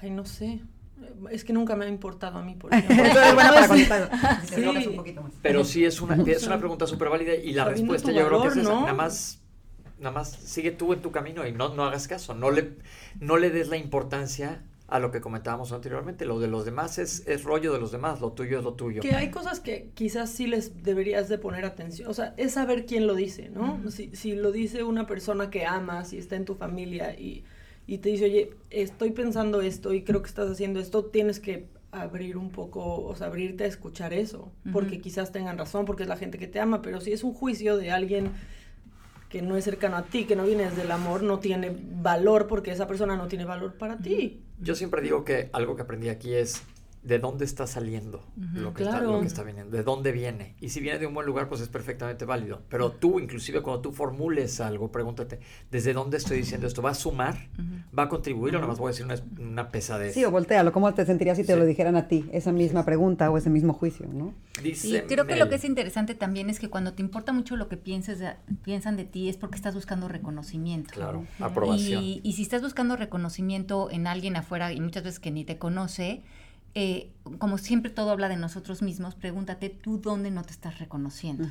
ay, 0.00 0.10
no 0.10 0.24
sé. 0.24 0.60
Es 1.30 1.44
que 1.44 1.52
nunca 1.52 1.76
me 1.76 1.84
ha 1.84 1.88
importado 1.88 2.38
a 2.38 2.42
mí, 2.42 2.54
por 2.54 2.72
ejemplo. 2.72 2.96
Pero 5.42 5.64
sí 5.64 5.84
es 5.84 6.00
una, 6.00 6.22
es 6.22 6.46
una 6.46 6.58
pregunta 6.58 6.86
súper 6.86 7.10
válida 7.10 7.34
y 7.34 7.52
la 7.52 7.64
respuesta 7.64 8.10
yo 8.10 8.26
creo 8.26 8.42
que 8.42 8.48
es 8.48 8.56
esa. 8.56 8.80
Nada 8.80 8.94
más, 8.94 9.42
nada 9.98 10.12
más 10.12 10.30
sigue 10.30 10.70
tú 10.70 10.92
en 10.92 11.02
tu 11.02 11.10
camino 11.10 11.46
y 11.46 11.52
no, 11.52 11.74
no 11.74 11.84
hagas 11.84 12.08
caso. 12.08 12.34
No 12.34 12.50
le, 12.50 12.76
no 13.20 13.36
le 13.36 13.50
des 13.50 13.68
la 13.68 13.76
importancia 13.76 14.62
a 14.86 14.98
lo 14.98 15.10
que 15.10 15.20
comentábamos 15.20 15.72
anteriormente. 15.72 16.24
Lo 16.24 16.38
de 16.38 16.48
los 16.48 16.64
demás 16.64 16.98
es, 16.98 17.26
es 17.26 17.44
rollo 17.44 17.72
de 17.72 17.80
los 17.80 17.90
demás, 17.90 18.20
lo 18.20 18.32
tuyo 18.32 18.58
es 18.58 18.64
lo 18.64 18.74
tuyo. 18.74 19.02
Que 19.02 19.14
hay 19.14 19.30
cosas 19.30 19.60
que 19.60 19.90
quizás 19.94 20.30
sí 20.30 20.46
les 20.46 20.82
deberías 20.82 21.28
de 21.28 21.38
poner 21.38 21.64
atención. 21.64 22.08
O 22.08 22.14
sea, 22.14 22.34
es 22.36 22.52
saber 22.52 22.86
quién 22.86 23.06
lo 23.06 23.14
dice, 23.14 23.48
¿no? 23.48 23.80
si, 23.90 24.14
si 24.14 24.34
lo 24.34 24.52
dice 24.52 24.84
una 24.84 25.06
persona 25.06 25.50
que 25.50 25.66
amas 25.66 26.12
y 26.12 26.18
está 26.18 26.36
en 26.36 26.44
tu 26.44 26.54
familia 26.54 27.18
y 27.18 27.44
y 27.86 27.98
te 27.98 28.08
dice, 28.08 28.24
oye, 28.24 28.50
estoy 28.70 29.10
pensando 29.10 29.60
esto 29.60 29.92
y 29.92 30.02
creo 30.02 30.22
que 30.22 30.28
estás 30.28 30.50
haciendo 30.50 30.80
esto, 30.80 31.04
tienes 31.04 31.40
que 31.40 31.68
abrir 31.90 32.36
un 32.36 32.50
poco, 32.50 33.04
o 33.04 33.14
sea, 33.14 33.28
abrirte 33.28 33.64
a 33.64 33.66
escuchar 33.66 34.12
eso, 34.12 34.50
porque 34.72 35.00
quizás 35.00 35.30
tengan 35.30 35.58
razón, 35.58 35.84
porque 35.84 36.02
es 36.02 36.08
la 36.08 36.16
gente 36.16 36.38
que 36.38 36.48
te 36.48 36.58
ama, 36.58 36.82
pero 36.82 37.00
si 37.00 37.12
es 37.12 37.22
un 37.22 37.32
juicio 37.34 37.76
de 37.76 37.90
alguien 37.90 38.32
que 39.28 39.42
no 39.42 39.56
es 39.56 39.64
cercano 39.64 39.96
a 39.96 40.04
ti, 40.04 40.24
que 40.24 40.36
no 40.36 40.44
viene 40.44 40.64
desde 40.64 40.82
el 40.82 40.90
amor, 40.90 41.22
no 41.22 41.38
tiene 41.38 41.76
valor 42.02 42.46
porque 42.46 42.70
esa 42.70 42.86
persona 42.86 43.16
no 43.16 43.28
tiene 43.28 43.44
valor 43.44 43.74
para 43.74 43.98
ti. 43.98 44.42
Yo 44.60 44.74
siempre 44.74 45.02
digo 45.02 45.24
que 45.24 45.50
algo 45.52 45.76
que 45.76 45.82
aprendí 45.82 46.08
aquí 46.08 46.34
es 46.34 46.62
de 47.04 47.18
dónde 47.18 47.44
está 47.44 47.66
saliendo 47.66 48.24
lo, 48.54 48.72
que 48.72 48.82
está, 48.82 49.00
lo 49.00 49.20
que 49.20 49.26
está 49.26 49.42
viniendo, 49.42 49.76
de 49.76 49.82
dónde 49.82 50.10
viene. 50.10 50.56
Y 50.60 50.70
si 50.70 50.80
viene 50.80 50.98
de 50.98 51.06
un 51.06 51.12
buen 51.12 51.26
lugar, 51.26 51.48
pues 51.48 51.60
es 51.60 51.68
perfectamente 51.68 52.24
válido. 52.24 52.62
Pero 52.70 52.92
tú, 52.92 53.20
inclusive 53.20 53.60
cuando 53.60 53.82
tú 53.82 53.92
formules 53.92 54.58
algo, 54.60 54.90
pregúntate, 54.90 55.38
¿desde 55.70 55.92
dónde 55.92 56.16
estoy 56.16 56.38
diciendo 56.38 56.66
esto? 56.66 56.80
¿Va 56.80 56.90
a 56.90 56.94
sumar? 56.94 57.36
¿Va 57.96 58.04
a 58.04 58.08
contribuir 58.08 58.56
o 58.56 58.58
nada 58.58 58.68
más 58.68 58.78
voy 58.78 58.88
a 58.88 58.92
decir 58.92 59.04
una, 59.04 59.16
una, 59.38 59.68
pesadez? 59.68 60.14
Sí, 60.14 60.24
o 60.24 60.30
voltealo. 60.30 60.72
¿Cómo 60.72 60.92
te 60.94 61.04
sentirías 61.04 61.36
si 61.36 61.44
te 61.44 61.54
lo 61.56 61.66
dijeran 61.66 61.94
a 61.96 62.08
ti? 62.08 62.24
Esa 62.32 62.52
misma 62.52 62.86
pregunta 62.86 63.30
o 63.30 63.36
ese 63.36 63.50
mismo 63.50 63.74
juicio, 63.74 64.06
¿no? 64.10 64.32
y 64.62 65.00
creo 65.00 65.26
que 65.26 65.36
lo 65.36 65.48
que 65.48 65.56
es 65.56 65.64
interesante 65.64 66.14
también 66.14 66.48
es 66.48 66.58
que 66.58 66.70
cuando 66.70 66.94
te 66.94 67.02
importa 67.02 67.32
mucho 67.32 67.56
lo 67.56 67.68
que 67.68 67.76
pienses 67.76 68.20
piensan 68.62 68.96
de 68.96 69.04
ti 69.04 69.28
es 69.28 69.36
porque 69.36 69.56
estás 69.56 69.74
buscando 69.74 70.08
reconocimiento. 70.08 70.94
Claro, 70.94 71.26
aprobación. 71.38 72.02
Y, 72.02 72.20
y 72.22 72.32
si 72.32 72.42
estás 72.42 72.62
buscando 72.62 72.96
reconocimiento 72.96 73.90
en 73.90 74.06
alguien 74.06 74.36
afuera 74.36 74.72
y 74.72 74.80
muchas 74.80 75.02
veces 75.02 75.20
que 75.20 75.30
ni 75.30 75.44
te 75.44 75.58
conoce, 75.58 76.22
eh, 76.74 77.12
como 77.38 77.58
siempre 77.58 77.90
todo 77.90 78.10
habla 78.10 78.28
de 78.28 78.36
nosotros 78.36 78.82
mismos, 78.82 79.14
pregúntate 79.14 79.70
tú 79.70 79.98
dónde 79.98 80.30
no 80.30 80.42
te 80.42 80.50
estás 80.50 80.78
reconociendo. 80.78 81.48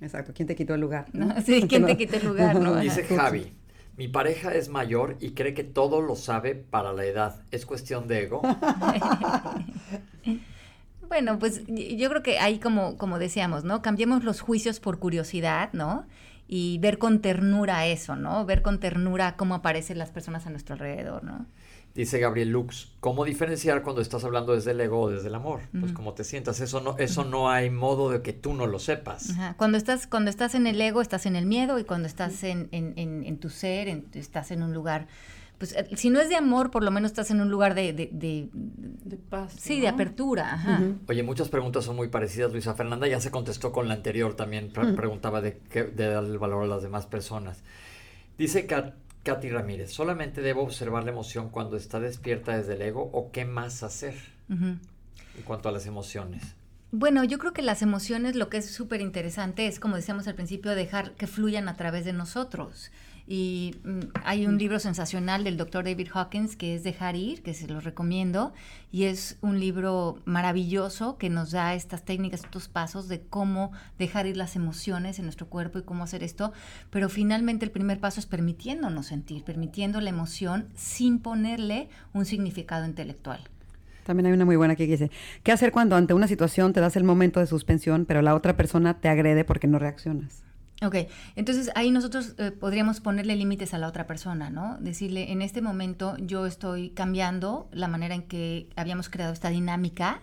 Exacto, 0.00 0.32
¿quién 0.34 0.48
te 0.48 0.56
quitó 0.56 0.74
el 0.74 0.80
lugar? 0.80 1.06
Sí, 1.44 1.66
¿quién 1.68 1.86
te 1.86 1.96
quitó 1.96 2.16
el 2.16 2.26
lugar? 2.26 2.60
¿no? 2.60 2.76
Dice 2.80 3.04
Javi, 3.04 3.52
mi 3.96 4.08
pareja 4.08 4.52
es 4.52 4.68
mayor 4.68 5.16
y 5.20 5.30
cree 5.30 5.54
que 5.54 5.64
todo 5.64 6.00
lo 6.00 6.16
sabe 6.16 6.56
para 6.56 6.92
la 6.92 7.04
edad. 7.04 7.40
¿Es 7.52 7.64
cuestión 7.64 8.08
de 8.08 8.24
ego? 8.24 8.42
bueno, 11.08 11.38
pues 11.38 11.62
yo 11.66 12.10
creo 12.10 12.22
que 12.22 12.40
ahí 12.40 12.58
como, 12.58 12.96
como 12.96 13.20
decíamos, 13.20 13.62
¿no? 13.62 13.82
Cambiemos 13.82 14.24
los 14.24 14.40
juicios 14.40 14.80
por 14.80 14.98
curiosidad, 14.98 15.70
¿no? 15.72 16.06
Y 16.48 16.78
ver 16.78 16.98
con 16.98 17.20
ternura 17.20 17.86
eso, 17.86 18.16
¿no? 18.16 18.44
Ver 18.44 18.62
con 18.62 18.80
ternura 18.80 19.36
cómo 19.36 19.54
aparecen 19.54 19.98
las 19.98 20.10
personas 20.10 20.46
a 20.46 20.50
nuestro 20.50 20.74
alrededor, 20.74 21.22
¿no? 21.22 21.46
Dice 21.94 22.18
Gabriel 22.18 22.50
Lux, 22.50 22.90
¿cómo 22.98 23.24
diferenciar 23.24 23.82
cuando 23.82 24.02
estás 24.02 24.24
hablando 24.24 24.52
desde 24.52 24.72
el 24.72 24.80
ego 24.80 25.02
o 25.02 25.10
desde 25.10 25.28
el 25.28 25.34
amor? 25.36 25.60
Pues 25.78 25.92
como 25.92 26.12
te 26.12 26.24
sientas, 26.24 26.60
eso 26.60 26.80
no, 26.80 26.98
eso 26.98 27.24
no 27.24 27.50
hay 27.50 27.70
modo 27.70 28.10
de 28.10 28.20
que 28.20 28.32
tú 28.32 28.52
no 28.52 28.66
lo 28.66 28.80
sepas. 28.80 29.32
Cuando 29.56 29.78
estás, 29.78 30.08
cuando 30.08 30.28
estás 30.28 30.56
en 30.56 30.66
el 30.66 30.80
ego, 30.80 31.00
estás 31.00 31.24
en 31.24 31.36
el 31.36 31.46
miedo, 31.46 31.78
y 31.78 31.84
cuando 31.84 32.08
estás 32.08 32.42
en, 32.42 32.68
en, 32.72 32.94
en, 32.96 33.38
tu 33.38 33.48
ser, 33.48 34.02
estás 34.14 34.50
en 34.50 34.64
un 34.64 34.74
lugar, 34.74 35.06
pues 35.58 35.72
eh, 35.76 35.88
si 35.94 36.10
no 36.10 36.20
es 36.20 36.28
de 36.28 36.34
amor, 36.34 36.72
por 36.72 36.82
lo 36.82 36.90
menos 36.90 37.12
estás 37.12 37.30
en 37.30 37.40
un 37.40 37.48
lugar 37.48 37.76
de, 37.76 37.92
de, 37.92 38.10
de, 38.10 39.16
paz. 39.30 39.54
Sí, 39.56 39.80
de 39.80 39.86
apertura. 39.86 40.98
Oye, 41.06 41.22
muchas 41.22 41.48
preguntas 41.48 41.84
son 41.84 41.94
muy 41.94 42.08
parecidas, 42.08 42.50
Luisa 42.50 42.74
Fernanda 42.74 43.06
ya 43.06 43.20
se 43.20 43.30
contestó 43.30 43.70
con 43.70 43.86
la 43.86 43.94
anterior 43.94 44.34
también, 44.34 44.72
preguntaba 44.72 45.40
de, 45.40 45.60
qué, 45.70 45.84
de 45.84 46.08
darle 46.08 46.30
el 46.30 46.38
valor 46.40 46.64
a 46.64 46.66
las 46.66 46.82
demás 46.82 47.06
personas. 47.06 47.62
Dice 48.36 48.66
Kat 48.66 48.94
Katy 49.24 49.48
Ramírez, 49.48 49.90
¿solamente 49.90 50.42
debo 50.42 50.62
observar 50.62 51.04
la 51.04 51.10
emoción 51.10 51.48
cuando 51.48 51.76
está 51.76 51.98
despierta 51.98 52.56
desde 52.56 52.74
el 52.74 52.82
ego 52.82 53.10
o 53.12 53.32
qué 53.32 53.44
más 53.44 53.82
hacer 53.82 54.14
en 54.48 54.78
cuanto 55.44 55.68
a 55.68 55.72
las 55.72 55.86
emociones? 55.86 56.54
Bueno, 56.92 57.24
yo 57.24 57.38
creo 57.38 57.52
que 57.52 57.62
las 57.62 57.82
emociones 57.82 58.36
lo 58.36 58.48
que 58.48 58.58
es 58.58 58.70
súper 58.70 59.00
interesante 59.00 59.66
es, 59.66 59.80
como 59.80 59.96
decíamos 59.96 60.28
al 60.28 60.36
principio, 60.36 60.76
dejar 60.76 61.12
que 61.12 61.26
fluyan 61.26 61.68
a 61.68 61.76
través 61.76 62.04
de 62.04 62.12
nosotros. 62.12 62.92
Y 63.26 63.76
mm, 63.84 64.00
hay 64.24 64.46
un 64.46 64.58
libro 64.58 64.78
sensacional 64.78 65.44
del 65.44 65.56
doctor 65.56 65.84
David 65.84 66.08
Hawkins 66.12 66.56
que 66.56 66.74
es 66.74 66.84
Dejar 66.84 67.16
ir, 67.16 67.42
que 67.42 67.54
se 67.54 67.66
lo 67.66 67.80
recomiendo. 67.80 68.52
Y 68.92 69.04
es 69.04 69.38
un 69.40 69.58
libro 69.58 70.18
maravilloso 70.24 71.16
que 71.16 71.30
nos 71.30 71.50
da 71.50 71.74
estas 71.74 72.04
técnicas, 72.04 72.44
estos 72.44 72.68
pasos 72.68 73.08
de 73.08 73.22
cómo 73.22 73.72
dejar 73.98 74.26
ir 74.26 74.36
las 74.36 74.56
emociones 74.56 75.18
en 75.18 75.24
nuestro 75.24 75.48
cuerpo 75.48 75.78
y 75.78 75.82
cómo 75.82 76.04
hacer 76.04 76.22
esto. 76.22 76.52
Pero 76.90 77.08
finalmente 77.08 77.64
el 77.64 77.70
primer 77.70 77.98
paso 77.98 78.20
es 78.20 78.26
permitiéndonos 78.26 79.06
sentir, 79.06 79.42
permitiendo 79.44 80.00
la 80.00 80.10
emoción 80.10 80.68
sin 80.74 81.18
ponerle 81.18 81.88
un 82.12 82.26
significado 82.26 82.84
intelectual. 82.84 83.40
También 84.04 84.26
hay 84.26 84.32
una 84.34 84.44
muy 84.44 84.56
buena 84.56 84.76
que 84.76 84.86
dice, 84.86 85.10
¿qué 85.42 85.50
hacer 85.50 85.72
cuando 85.72 85.96
ante 85.96 86.12
una 86.12 86.28
situación 86.28 86.74
te 86.74 86.80
das 86.80 86.96
el 86.96 87.04
momento 87.04 87.40
de 87.40 87.46
suspensión, 87.46 88.04
pero 88.04 88.20
la 88.20 88.34
otra 88.34 88.54
persona 88.54 89.00
te 89.00 89.08
agrede 89.08 89.44
porque 89.44 89.66
no 89.66 89.78
reaccionas? 89.78 90.44
Ok, 90.84 90.96
entonces 91.36 91.70
ahí 91.74 91.90
nosotros 91.90 92.34
eh, 92.38 92.50
podríamos 92.50 93.00
ponerle 93.00 93.36
límites 93.36 93.72
a 93.74 93.78
la 93.78 93.88
otra 93.88 94.06
persona, 94.06 94.50
¿no? 94.50 94.76
Decirle, 94.80 95.32
en 95.32 95.40
este 95.40 95.62
momento 95.62 96.16
yo 96.18 96.46
estoy 96.46 96.90
cambiando 96.90 97.68
la 97.72 97.88
manera 97.88 98.14
en 98.14 98.22
que 98.22 98.68
habíamos 98.76 99.08
creado 99.08 99.32
esta 99.32 99.48
dinámica. 99.48 100.20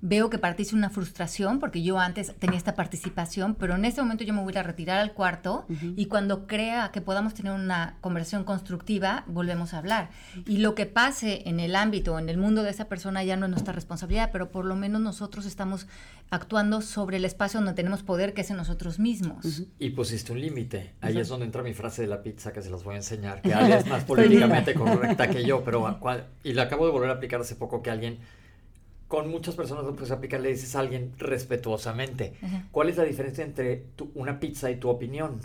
Veo 0.00 0.28
que 0.28 0.38
para 0.38 0.54
ti 0.54 0.62
es 0.62 0.72
una 0.72 0.90
frustración 0.90 1.58
porque 1.58 1.82
yo 1.82 1.98
antes 1.98 2.34
tenía 2.38 2.58
esta 2.58 2.74
participación, 2.74 3.54
pero 3.54 3.74
en 3.74 3.84
este 3.84 4.02
momento 4.02 4.24
yo 4.24 4.34
me 4.34 4.42
voy 4.42 4.54
a 4.56 4.62
retirar 4.62 4.98
al 4.98 5.12
cuarto 5.12 5.66
y 5.96 6.06
cuando 6.06 6.46
crea 6.46 6.90
que 6.92 7.00
podamos 7.00 7.34
tener 7.34 7.52
una 7.52 7.96
conversación 8.00 8.44
constructiva, 8.44 9.24
volvemos 9.26 9.72
a 9.72 9.78
hablar. 9.78 10.10
Y 10.46 10.58
lo 10.58 10.74
que 10.74 10.86
pase 10.86 11.48
en 11.48 11.60
el 11.60 11.74
ámbito, 11.76 12.18
en 12.18 12.28
el 12.28 12.36
mundo 12.36 12.62
de 12.62 12.70
esa 12.70 12.86
persona 12.86 13.24
ya 13.24 13.36
no 13.36 13.46
es 13.46 13.50
nuestra 13.50 13.72
responsabilidad, 13.72 14.30
pero 14.32 14.50
por 14.50 14.64
lo 14.66 14.76
menos 14.76 15.00
nosotros 15.00 15.46
estamos 15.46 15.86
actuando 16.30 16.82
sobre 16.82 17.16
el 17.16 17.24
espacio 17.24 17.60
donde 17.60 17.74
tenemos 17.74 18.02
poder, 18.02 18.34
que 18.34 18.42
es 18.42 18.50
en 18.50 18.56
nosotros 18.56 18.98
mismos 18.98 19.64
y 19.78 19.90
pusiste 19.94 20.32
un 20.32 20.40
límite. 20.40 20.92
Ahí 21.00 21.18
es 21.18 21.28
donde 21.28 21.46
entra 21.46 21.62
mi 21.62 21.74
frase 21.74 22.02
de 22.02 22.08
la 22.08 22.22
pizza 22.22 22.52
que 22.52 22.60
se 22.62 22.70
las 22.70 22.84
voy 22.84 22.94
a 22.94 22.98
enseñar, 22.98 23.40
que 23.40 23.54
Ale 23.54 23.78
es 23.78 23.86
más 23.86 24.04
políticamente 24.04 24.74
correcta 24.74 25.28
que 25.28 25.44
yo, 25.44 25.62
pero 25.64 25.98
y 26.42 26.52
la 26.52 26.64
acabo 26.64 26.86
de 26.86 26.92
volver 26.92 27.10
a 27.10 27.14
aplicar 27.14 27.40
hace 27.40 27.56
poco 27.56 27.82
que 27.82 27.90
alguien 27.90 28.18
con 29.08 29.30
muchas 29.30 29.54
personas 29.54 29.84
lo 29.84 29.94
puedes 29.94 30.10
aplicar, 30.10 30.40
le 30.40 30.50
dices 30.50 30.74
a 30.74 30.80
alguien 30.80 31.12
respetuosamente. 31.18 32.34
¿Cuál 32.72 32.88
es 32.88 32.96
la 32.96 33.04
diferencia 33.04 33.44
entre 33.44 33.84
una 34.14 34.40
pizza 34.40 34.70
y 34.70 34.76
tu 34.76 34.88
opinión? 34.88 35.40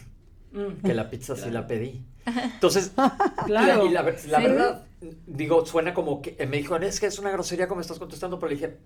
Mm. 0.51 0.85
Que 0.85 0.93
la 0.93 1.09
pizza 1.09 1.35
sí 1.35 1.51
la 1.51 1.67
pedí. 1.67 2.03
Entonces, 2.25 2.91
claro. 3.45 3.85
y 3.85 3.91
la, 3.91 4.01
verdad, 4.01 4.85
digo, 5.27 5.65
suena 5.65 5.93
como 5.93 6.21
que 6.21 6.35
me 6.47 6.57
dijo, 6.57 6.75
es 6.77 6.99
que 6.99 7.07
es 7.07 7.19
una 7.19 7.31
grosería 7.31 7.67
como 7.67 7.81
estás 7.81 7.99
contestando, 7.99 8.39
pero 8.39 8.49
le 8.49 8.55
dije, 8.55 8.77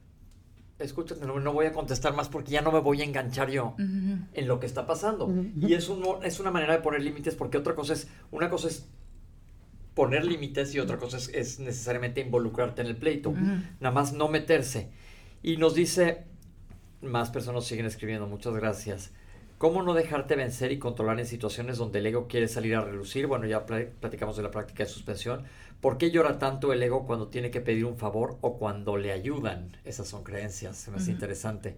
escúchate, 0.84 1.26
no, 1.26 1.54
voy 1.54 1.66
a 1.66 1.74
contestar 1.74 2.16
más 2.16 2.30
porque 2.30 2.52
ya 2.52 2.62
no 2.62 2.72
me 2.72 2.80
voy 2.80 3.02
a 3.02 3.06
enganchar 3.06 3.50
yo 3.50 3.76
en 3.78 4.48
lo 4.48 4.60
que 4.60 4.66
está 4.66 4.86
pasando. 4.86 5.34
Y 5.60 5.74
es, 5.74 5.90
es 6.24 6.40
una 6.40 6.52
manera 6.52 6.74
de 6.74 6.80
poner 6.80 7.02
límites 7.02 7.36
porque 7.36 7.58
otra 7.58 7.76
cosa 7.76 7.94
es, 7.94 8.08
una 8.32 8.50
cosa 8.50 8.68
es 8.68 8.86
poner 9.94 10.26
límites 10.26 10.74
y 10.76 10.80
otra 10.80 10.98
cosa 10.98 11.18
es, 11.18 11.60
necesariamente 11.60 12.22
involucrarte 12.22 12.82
en 12.82 12.88
el 12.88 12.96
pleito. 12.96 13.34
Nada 13.80 13.94
más 13.94 14.14
no 14.14 14.28
meterse. 14.28 14.92
Y 15.42 15.58
nos 15.58 15.76
dice, 15.76 16.24
más 17.02 17.30
personas 17.30 17.66
siguen 17.66 17.86
escribiendo, 17.86 18.28
muchas 18.28 18.54
gracias. 18.54 19.12
¿Cómo 19.58 19.82
no 19.82 19.94
dejarte 19.94 20.36
vencer 20.36 20.72
y 20.72 20.80
controlar 20.80 21.20
en 21.20 21.26
situaciones 21.26 21.78
donde 21.78 22.00
el 22.00 22.06
ego 22.06 22.28
quiere 22.28 22.48
salir 22.48 22.76
a 22.76 22.82
relucir? 22.82 23.28
Bueno, 23.28 23.46
ya 23.46 23.66
platicamos 23.66 24.36
de 24.36 24.44
la 24.44 24.52
práctica 24.52 24.84
de 24.84 24.90
suspensión. 24.90 25.44
¿Por 25.80 25.98
qué 25.98 26.12
llora 26.12 26.40
tanto 26.40 26.74
el 26.74 26.82
ego 26.84 27.06
cuando 27.06 27.28
tiene 27.28 27.52
que 27.52 27.62
pedir 27.62 27.86
un 27.86 27.98
favor 27.98 28.38
o 28.42 28.58
cuando 28.58 28.98
le 28.98 29.12
ayudan? 29.12 29.78
Esas 29.86 30.08
son 30.08 30.24
creencias, 30.24 30.78
se 30.78 30.92
me 30.92 30.98
hace 30.98 31.12
interesante. 31.12 31.78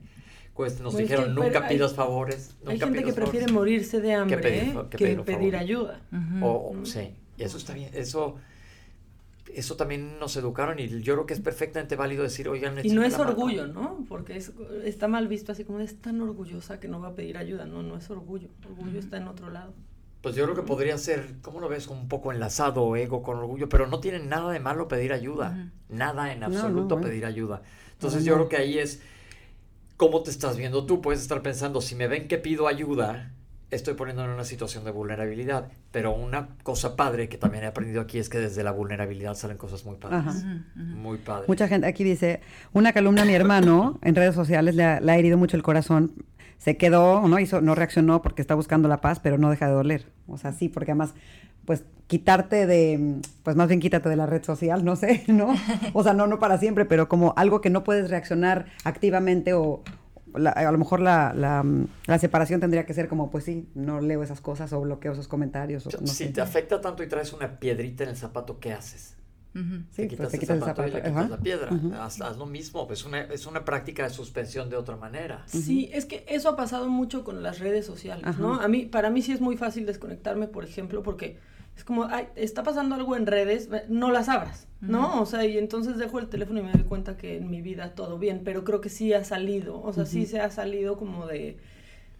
Pues 0.55 0.79
nos 0.79 0.93
pues 0.93 1.07
dijeron, 1.07 1.35
nunca 1.35 1.67
pidas 1.67 1.93
favores. 1.93 2.55
hay 2.65 2.79
gente 2.79 3.03
que 3.03 3.13
prefiere 3.13 3.51
morirse 3.51 3.99
de 3.99 4.13
hambre 4.13 4.37
que 4.89 5.17
pedir, 5.25 5.55
ayuda. 5.55 6.01
o, 6.41 6.75
sí, 6.83 7.13
y 7.37 7.43
eso 7.43 7.57
está 7.57 7.73
bien. 7.73 7.89
Eso 7.93 8.35
eso 9.53 9.75
también 9.75 10.19
nos 10.19 10.35
educaron 10.37 10.79
y 10.79 11.01
yo 11.01 11.13
creo 11.13 11.25
que 11.25 11.33
es 11.33 11.39
perfectamente 11.39 11.95
válido 11.95 12.23
decir, 12.23 12.49
oigan, 12.49 12.77
y 12.83 12.89
no 12.89 13.03
es 13.03 13.17
orgullo, 13.17 13.67
¿no? 13.67 14.03
Porque 14.07 14.41
está 14.83 15.07
mal 15.07 15.27
visto 15.27 15.51
así 15.51 15.63
como 15.63 15.79
es 15.79 16.01
tan 16.01 16.21
orgullosa 16.21 16.79
que 16.79 16.87
no 16.87 16.99
va 16.99 17.09
a 17.09 17.15
pedir 17.15 17.37
ayuda, 17.37 17.65
no, 17.65 17.83
no 17.83 17.97
es 17.97 18.09
orgullo, 18.09 18.49
orgullo 18.67 18.99
está 18.99 19.17
en 19.17 19.27
otro 19.27 19.49
lado. 19.49 19.73
Pues 20.21 20.35
yo 20.35 20.43
creo 20.45 20.55
que 20.55 20.63
podría 20.63 20.97
ser, 20.97 21.35
¿cómo 21.43 21.59
lo 21.59 21.69
ves? 21.69 21.87
Un 21.87 22.07
poco 22.07 22.31
enlazado 22.31 22.95
ego 22.95 23.21
con 23.21 23.37
orgullo, 23.37 23.69
pero 23.69 23.85
no 23.85 23.99
tiene 23.99 24.19
nada 24.19 24.51
de 24.51 24.59
malo 24.59 24.87
pedir 24.87 25.13
ayuda, 25.13 25.71
nada 25.87 26.33
en 26.33 26.43
absoluto 26.43 26.99
pedir 26.99 27.25
ayuda. 27.25 27.61
Entonces 27.93 28.25
yo 28.25 28.33
creo 28.33 28.49
que 28.49 28.57
ahí 28.57 28.79
es, 28.79 29.01
¿cómo 29.97 30.23
te 30.23 30.31
estás 30.31 30.57
viendo 30.57 30.87
tú? 30.87 30.99
Puedes 30.99 31.21
estar 31.21 31.43
pensando, 31.43 31.79
si 31.79 31.93
me 31.93 32.07
ven 32.07 32.27
que 32.27 32.39
pido 32.39 32.67
ayuda, 32.67 33.34
estoy 33.71 33.95
poniendo 33.95 34.23
en 34.23 34.31
una 34.31 34.43
situación 34.43 34.83
de 34.83 34.91
vulnerabilidad. 34.91 35.67
Pero 35.91 36.13
una 36.13 36.49
cosa 36.63 36.95
padre 36.95 37.29
que 37.29 37.37
también 37.37 37.63
he 37.63 37.67
aprendido 37.67 38.01
aquí 38.01 38.19
es 38.19 38.29
que 38.29 38.39
desde 38.39 38.63
la 38.63 38.71
vulnerabilidad 38.71 39.35
salen 39.35 39.57
cosas 39.57 39.85
muy 39.85 39.95
padres. 39.95 40.43
Muy 40.75 41.17
padres. 41.17 41.47
Mucha 41.47 41.67
gente 41.67 41.87
aquí 41.87 42.03
dice, 42.03 42.41
una 42.73 42.93
calumna 42.93 43.23
a 43.23 43.25
mi 43.25 43.33
hermano 43.33 43.99
en 44.01 44.15
redes 44.15 44.35
sociales 44.35 44.75
le 44.75 44.83
ha, 44.83 45.17
herido 45.17 45.37
mucho 45.37 45.57
el 45.57 45.63
corazón. 45.63 46.13
Se 46.57 46.77
quedó, 46.77 47.27
no 47.27 47.39
hizo, 47.39 47.61
no 47.61 47.75
reaccionó 47.75 48.21
porque 48.21 48.41
está 48.41 48.55
buscando 48.55 48.87
la 48.87 49.01
paz, 49.01 49.19
pero 49.19 49.37
no 49.37 49.49
deja 49.49 49.67
de 49.67 49.73
doler. 49.73 50.05
O 50.27 50.37
sea, 50.37 50.51
sí, 50.53 50.69
porque 50.69 50.91
además, 50.91 51.13
pues 51.65 51.83
quitarte 52.07 52.67
de, 52.67 53.19
pues 53.43 53.55
más 53.55 53.67
bien 53.67 53.79
quítate 53.79 54.09
de 54.09 54.15
la 54.15 54.25
red 54.25 54.43
social, 54.43 54.85
no 54.85 54.95
sé, 54.95 55.23
¿no? 55.27 55.53
O 55.93 56.03
sea, 56.03 56.13
no, 56.13 56.27
no 56.27 56.39
para 56.39 56.57
siempre, 56.57 56.85
pero 56.85 57.09
como 57.09 57.33
algo 57.35 57.61
que 57.61 57.69
no 57.69 57.83
puedes 57.83 58.09
reaccionar 58.09 58.67
activamente 58.83 59.53
o, 59.53 59.83
a 60.35 60.71
lo 60.71 60.77
mejor 60.77 60.99
la, 60.99 61.33
la, 61.33 62.19
separación 62.19 62.59
tendría 62.59 62.85
que 62.85 62.93
ser 62.93 63.07
como, 63.07 63.29
pues 63.29 63.43
sí, 63.43 63.69
no 63.75 64.01
leo 64.01 64.23
esas 64.23 64.41
cosas 64.41 64.73
o 64.73 64.81
bloqueo 64.81 65.13
esos 65.13 65.27
comentarios. 65.27 65.87
si 66.05 66.29
te 66.29 66.41
afecta 66.41 66.81
tanto 66.81 67.03
y 67.03 67.07
traes 67.07 67.33
una 67.33 67.59
piedrita 67.59 68.03
en 68.03 68.11
el 68.11 68.17
zapato, 68.17 68.59
¿qué 68.59 68.73
haces? 68.73 69.15
te 69.95 70.07
quitas, 70.09 70.33
el, 70.33 70.59
zapato 70.59 70.85
y 70.85 70.91
le 70.91 71.01
quitas 71.01 71.29
la 71.29 71.37
piedra. 71.37 71.69
haz, 72.01 72.19
lo 72.37 72.45
mismo, 72.45 72.87
es 72.91 73.05
una, 73.05 73.21
es 73.21 73.45
una 73.45 73.63
práctica 73.63 74.03
de 74.03 74.09
suspensión 74.09 74.69
de 74.69 74.75
otra 74.75 74.97
manera. 74.97 75.43
Sí, 75.47 75.89
es 75.93 76.05
que 76.05 76.25
eso 76.27 76.49
ha 76.49 76.55
pasado 76.57 76.89
mucho 76.89 77.23
con 77.23 77.41
las 77.41 77.59
redes 77.59 77.85
sociales, 77.85 78.37
¿no? 78.37 78.55
A 78.55 78.67
mí, 78.67 78.85
para 78.85 79.09
mí 79.09 79.21
sí 79.21 79.31
es 79.31 79.39
muy 79.39 79.55
fácil 79.55 79.85
desconectarme, 79.85 80.47
por 80.47 80.65
ejemplo, 80.65 81.03
porque 81.03 81.37
es 81.75 81.83
como, 81.83 82.05
ay, 82.05 82.27
está 82.35 82.63
pasando 82.63 82.95
algo 82.95 83.15
en 83.15 83.25
redes, 83.25 83.69
no 83.89 84.11
las 84.11 84.29
abras, 84.29 84.67
¿no? 84.79 85.21
O 85.21 85.25
sea, 85.25 85.45
y 85.45 85.57
entonces 85.57 85.97
dejo 85.97 86.19
el 86.19 86.29
teléfono 86.29 86.59
y 86.61 86.63
me 86.63 86.71
doy 86.71 86.83
cuenta 86.83 87.17
que 87.17 87.37
en 87.37 87.49
mi 87.49 87.61
vida 87.61 87.95
todo 87.95 88.17
bien, 88.17 88.41
pero 88.45 88.63
creo 88.63 88.79
que 88.79 88.89
sí 88.89 89.11
ha 89.13 89.23
salido, 89.25 89.81
o 89.81 89.91
sea, 89.91 90.05
sí 90.05 90.25
se 90.25 90.39
ha 90.39 90.49
salido 90.51 90.97
como 90.97 91.27
de, 91.27 91.57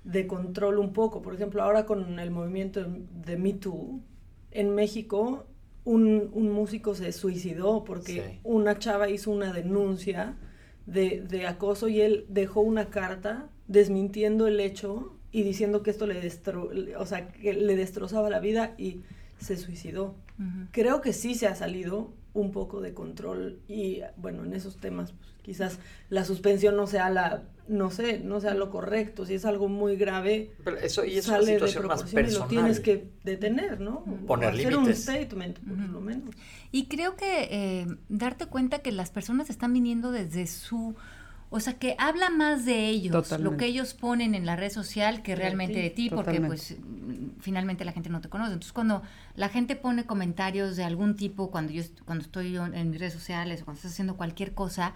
de, 0.04 0.28
control 0.28 0.80
un 0.80 0.92
poco. 0.92 1.22
Por 1.22 1.34
ejemplo, 1.34 1.64
ahora 1.64 1.86
con 1.86 2.20
el 2.20 2.32
movimiento 2.32 2.84
de, 2.84 3.38
Me 3.38 3.54
Too, 3.54 4.02
en 4.52 4.76
México, 4.76 5.46
un, 5.86 6.30
un 6.34 6.52
músico 6.52 6.94
se 6.94 7.14
suicidó 7.14 7.86
porque 7.86 8.40
una 8.44 8.78
chava 8.78 9.10
hizo 9.10 9.32
una 9.32 9.54
denuncia 9.54 10.36
de, 10.86 11.22
de 11.22 11.48
acoso 11.48 11.88
y 11.88 12.02
él 12.02 12.26
dejó 12.28 12.60
una 12.60 12.90
carta 12.90 13.50
desmintiendo 13.68 14.48
el 14.48 14.60
hecho 14.60 15.16
y 15.32 15.44
diciendo 15.44 15.84
que 15.84 15.92
esto 15.92 16.08
le, 16.08 16.22
destro 16.22 16.72
o 16.98 17.06
sea, 17.06 17.28
que 17.30 17.54
le 17.54 17.76
destrozaba 17.76 18.30
la 18.30 18.40
vida 18.40 18.74
y 18.78 19.02
se 19.46 19.58
suicidó. 19.58 20.16
Creo 20.72 21.00
que 21.00 21.14
sí 21.14 21.36
se 21.36 21.48
ha 21.48 21.56
salido 21.56 22.14
un 22.34 22.52
poco 22.52 22.82
de 22.82 22.94
control 22.94 23.62
y 23.68 24.02
bueno, 24.18 24.44
en 24.44 24.54
esos 24.54 24.78
temas 24.78 25.14
pues, 25.14 25.30
quizás 25.42 25.80
la 26.10 26.26
suspensión 26.26 26.76
no 26.76 26.86
sea 26.86 27.10
la 27.10 27.44
no 27.68 27.90
sé, 27.90 28.20
no 28.20 28.40
sea 28.42 28.54
lo 28.54 28.70
correcto, 28.70 29.26
si 29.26 29.34
es 29.34 29.46
algo 29.46 29.70
muy 29.70 29.96
grave, 29.96 30.52
Pero 30.64 30.78
eso 30.78 31.04
y 31.04 31.18
es 31.18 31.26
sale 31.26 31.44
una 31.44 31.54
situación 31.54 31.88
más 31.88 32.04
personal. 32.04 32.30
Y 32.30 32.34
lo 32.34 32.46
tienes 32.48 32.80
que 32.80 33.10
detener, 33.24 33.80
¿no? 33.80 34.04
Poner 34.28 34.50
hacer 34.50 34.78
un 34.78 34.94
statement, 34.94 35.60
por 35.60 35.78
lo 35.78 36.02
menos. 36.02 36.36
Y 36.72 36.86
creo 36.86 37.16
que 37.16 37.48
eh, 37.50 37.88
darte 38.08 38.46
cuenta 38.46 38.80
que 38.80 38.92
las 38.92 39.10
personas 39.10 39.50
están 39.50 39.74
viniendo 39.74 40.12
desde 40.12 40.46
su 40.46 40.96
o 41.56 41.60
sea, 41.62 41.80
que 41.80 41.96
habla 41.98 42.30
más 42.30 42.66
de 42.66 42.90
ellos, 42.90 43.32
lo 43.40 43.56
que 43.56 43.66
ellos 43.66 43.94
ponen 43.94 44.36
en 44.36 44.46
la 44.46 44.58
red 44.58 44.70
social 44.70 45.22
que 45.22 45.38
realmente 45.38 45.80
de 45.80 45.90
ti, 45.90 46.10
porque 46.10 46.42
pues 46.42 46.76
finalmente 47.40 47.86
la 47.86 47.94
gente 47.94 48.10
no 48.10 48.20
te 48.20 48.28
conoce. 48.28 48.52
Entonces, 48.52 48.74
cuando 48.74 49.04
la 49.38 49.48
gente 49.48 49.78
pone 49.78 50.04
comentarios 50.04 50.76
de 50.76 50.84
algún 50.84 51.16
tipo, 51.16 51.52
cuando 51.52 51.72
yo 51.72 51.82
cuando 52.04 52.26
estoy 52.26 52.58
en 52.58 52.90
mis 52.90 53.00
redes 53.00 53.14
sociales 53.14 53.62
o 53.62 53.66
cuando 53.66 53.78
estás 53.78 53.94
haciendo 53.94 54.18
cualquier 54.18 54.54
cosa, 54.54 54.96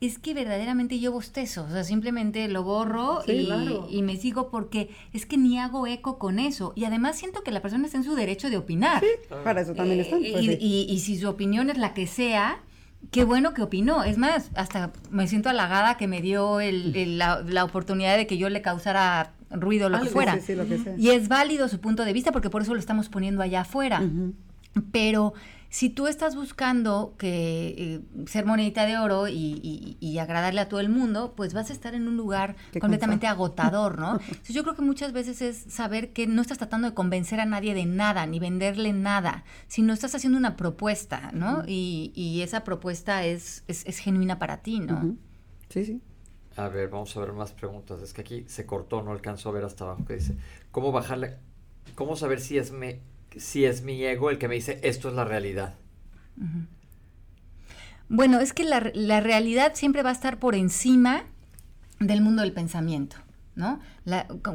es 0.00 0.18
que 0.18 0.32
verdaderamente 0.32 0.98
yo 1.00 1.12
bostezo, 1.12 1.64
o 1.64 1.70
sea, 1.70 1.84
simplemente 1.84 2.48
lo 2.48 2.62
borro 2.62 3.20
y, 3.26 4.00
me 4.00 4.16
sigo 4.16 4.48
porque 4.48 4.88
es 5.12 5.26
que 5.26 5.36
ni 5.36 5.58
hago 5.58 5.86
eco 5.86 6.18
con 6.18 6.38
eso. 6.38 6.72
Y 6.76 6.86
además 6.86 7.18
siento 7.18 7.42
que 7.42 7.50
la 7.50 7.60
persona 7.60 7.84
está 7.84 7.98
en 7.98 8.04
su 8.04 8.14
derecho 8.14 8.48
de 8.48 8.56
opinar. 8.56 9.02
para 9.44 9.60
eso 9.60 9.74
también 9.74 10.00
está. 10.00 10.16
Pues 10.16 10.46
y, 10.58 10.98
si 11.00 11.18
su 11.18 11.28
opinión 11.28 11.68
es 11.68 11.76
la 11.76 11.92
que 11.92 12.06
sea, 12.06 12.62
qué 13.10 13.24
bueno 13.24 13.54
que 13.54 13.62
opinó. 13.62 14.04
Es 14.04 14.18
más, 14.18 14.50
hasta 14.54 14.92
me 15.10 15.26
siento 15.26 15.48
halagada 15.48 15.96
que 15.96 16.06
me 16.06 16.20
dio 16.22 16.58
la, 16.60 17.64
oportunidad 17.64 18.16
de 18.16 18.26
que 18.26 18.38
yo 18.38 18.48
le 18.48 18.62
causara 18.62 19.32
ruido, 19.50 19.88
lo 19.88 20.00
que 20.00 20.08
fuera. 20.08 20.38
Y 20.96 21.10
es 21.10 21.28
válido 21.28 21.68
su 21.68 21.80
punto 21.80 22.04
de 22.04 22.12
vista 22.12 22.32
porque 22.32 22.50
por 22.50 22.62
eso 22.62 22.74
lo 22.74 22.80
estamos 22.80 23.08
poniendo 23.08 23.42
allá 23.42 23.62
afuera. 23.62 24.02
Pero 24.92 25.34
si 25.70 25.88
tú 25.88 26.08
estás 26.08 26.34
buscando 26.34 27.14
que 27.16 27.74
eh, 27.78 28.00
ser 28.26 28.44
monedita 28.44 28.86
de 28.86 28.98
oro 28.98 29.28
y, 29.28 30.18
agradarle 30.20 30.60
a 30.60 30.68
todo 30.68 30.80
el 30.80 30.90
mundo, 30.90 31.32
pues 31.34 31.54
vas 31.54 31.70
a 31.70 31.72
estar 31.72 31.94
en 31.94 32.06
un 32.06 32.16
lugar 32.16 32.56
completamente 32.78 33.26
agotador, 33.28 33.98
¿no? 33.98 34.20
Entonces 34.20 34.54
yo 34.54 34.64
creo 34.64 34.74
que 34.74 34.82
muchas 34.82 35.12
veces 35.12 35.40
es 35.40 35.56
saber 35.72 36.12
que 36.12 36.26
no 36.26 36.42
estás 36.42 36.58
tratando 36.58 36.88
de 36.88 36.94
convencer 36.94 37.40
a 37.40 37.46
nadie 37.46 37.72
de 37.72 37.86
nada, 37.86 38.26
ni 38.26 38.38
venderle 38.38 38.92
nada, 38.92 39.44
sino 39.68 39.94
estás 39.94 40.14
haciendo 40.14 40.36
una 40.36 40.56
propuesta, 40.56 41.30
¿no? 41.32 41.62
y, 41.66 42.40
esa 42.42 42.64
propuesta 42.64 43.24
es, 43.24 43.64
es, 43.68 43.98
genuina 43.98 44.38
para 44.38 44.62
ti, 44.62 44.80
¿no? 44.80 45.16
Sí, 45.68 45.84
sí. 45.84 46.00
A 46.56 46.68
ver, 46.68 46.88
vamos 46.88 47.16
a 47.16 47.20
ver 47.20 47.32
más 47.32 47.52
preguntas. 47.52 48.02
Es 48.02 48.12
que 48.12 48.22
aquí 48.22 48.44
se 48.48 48.66
cortó, 48.66 49.02
no 49.02 49.12
alcanzó 49.12 49.50
a 49.50 49.52
ver 49.52 49.64
hasta 49.64 49.84
abajo 49.84 50.04
que 50.04 50.14
dice, 50.14 50.36
¿cómo 50.70 50.90
bajarle, 50.90 51.36
cómo 51.94 52.16
saber 52.16 52.40
si 52.40 52.58
es 52.58 52.72
me 52.72 53.00
si 53.36 53.64
es 53.64 53.82
mi 53.82 54.02
ego 54.04 54.30
el 54.30 54.38
que 54.38 54.48
me 54.48 54.54
dice 54.54 54.80
esto 54.82 55.08
es 55.08 55.14
la 55.14 55.24
realidad? 55.24 55.74
Bueno, 58.08 58.40
es 58.40 58.52
que 58.52 58.64
la, 58.64 58.80
realidad 58.80 59.72
siempre 59.74 60.02
va 60.02 60.10
a 60.10 60.12
estar 60.12 60.38
por 60.38 60.54
encima 60.54 61.24
del 62.00 62.22
mundo 62.22 62.42
del 62.42 62.52
pensamiento, 62.52 63.16
¿no? 63.54 63.80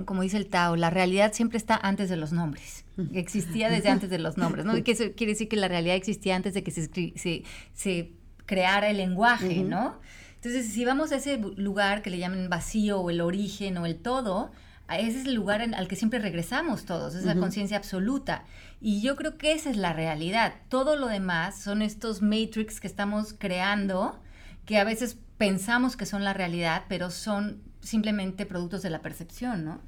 como 0.05 0.23
dice 0.23 0.37
el 0.37 0.47
Tao, 0.47 0.75
la 0.75 0.89
realidad 0.89 1.31
siempre 1.33 1.57
está 1.57 1.77
antes 1.77 2.09
de 2.09 2.17
los 2.17 2.33
nombres. 2.33 2.83
Existía 3.13 3.69
desde 3.69 3.89
antes 3.89 4.09
de 4.09 4.19
los 4.19 4.37
nombres, 4.37 4.65
¿no? 4.65 4.75
Y 4.75 4.83
que 4.83 4.91
eso 4.91 5.05
quiere 5.15 5.33
decir 5.33 5.47
que 5.47 5.55
la 5.55 5.67
realidad 5.67 5.95
existía 5.95 6.35
antes 6.35 6.53
de 6.53 6.63
que 6.63 6.71
se, 6.71 7.43
se, 7.73 8.11
creara 8.45 8.89
el 8.89 8.97
lenguaje, 8.97 9.63
¿no? 9.63 9.99
Entonces, 10.35 10.71
si 10.71 10.85
vamos 10.85 11.11
a 11.11 11.15
ese 11.15 11.37
lugar 11.37 12.01
que 12.01 12.09
le 12.09 12.19
llaman 12.19 12.49
vacío 12.49 12.99
o 12.99 13.09
el 13.09 13.21
origen 13.21 13.77
o 13.77 13.85
el 13.85 13.95
todo, 13.95 14.51
ese 14.93 15.21
es 15.21 15.25
el 15.25 15.33
lugar 15.33 15.61
al 15.61 15.87
que 15.87 15.95
siempre 15.95 16.19
regresamos 16.19 16.85
todos, 16.85 17.15
es 17.15 17.25
la 17.25 17.35
conciencia 17.35 17.77
absoluta. 17.77 18.45
Y 18.81 19.01
yo 19.01 19.15
creo 19.15 19.37
que 19.37 19.53
esa 19.53 19.69
es 19.69 19.77
la 19.77 19.93
realidad. 19.93 20.53
Todo 20.69 20.95
lo 20.95 21.07
demás 21.07 21.59
son 21.59 21.81
estos 21.81 22.21
matrix 22.21 22.79
que 22.79 22.87
estamos 22.87 23.33
creando, 23.37 24.19
que 24.65 24.77
a 24.77 24.83
veces 24.83 25.17
pensamos 25.37 25.97
que 25.97 26.05
son 26.05 26.23
la 26.23 26.33
realidad, 26.33 26.83
pero 26.87 27.09
son 27.09 27.61
simplemente 27.81 28.45
productos 28.45 28.81
de 28.81 28.89
la 28.89 29.01
percepción, 29.01 29.65
¿no? 29.65 29.81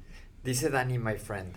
Dice 0.44 0.70
Danny, 0.70 0.98
my 0.98 1.14
friend. 1.14 1.52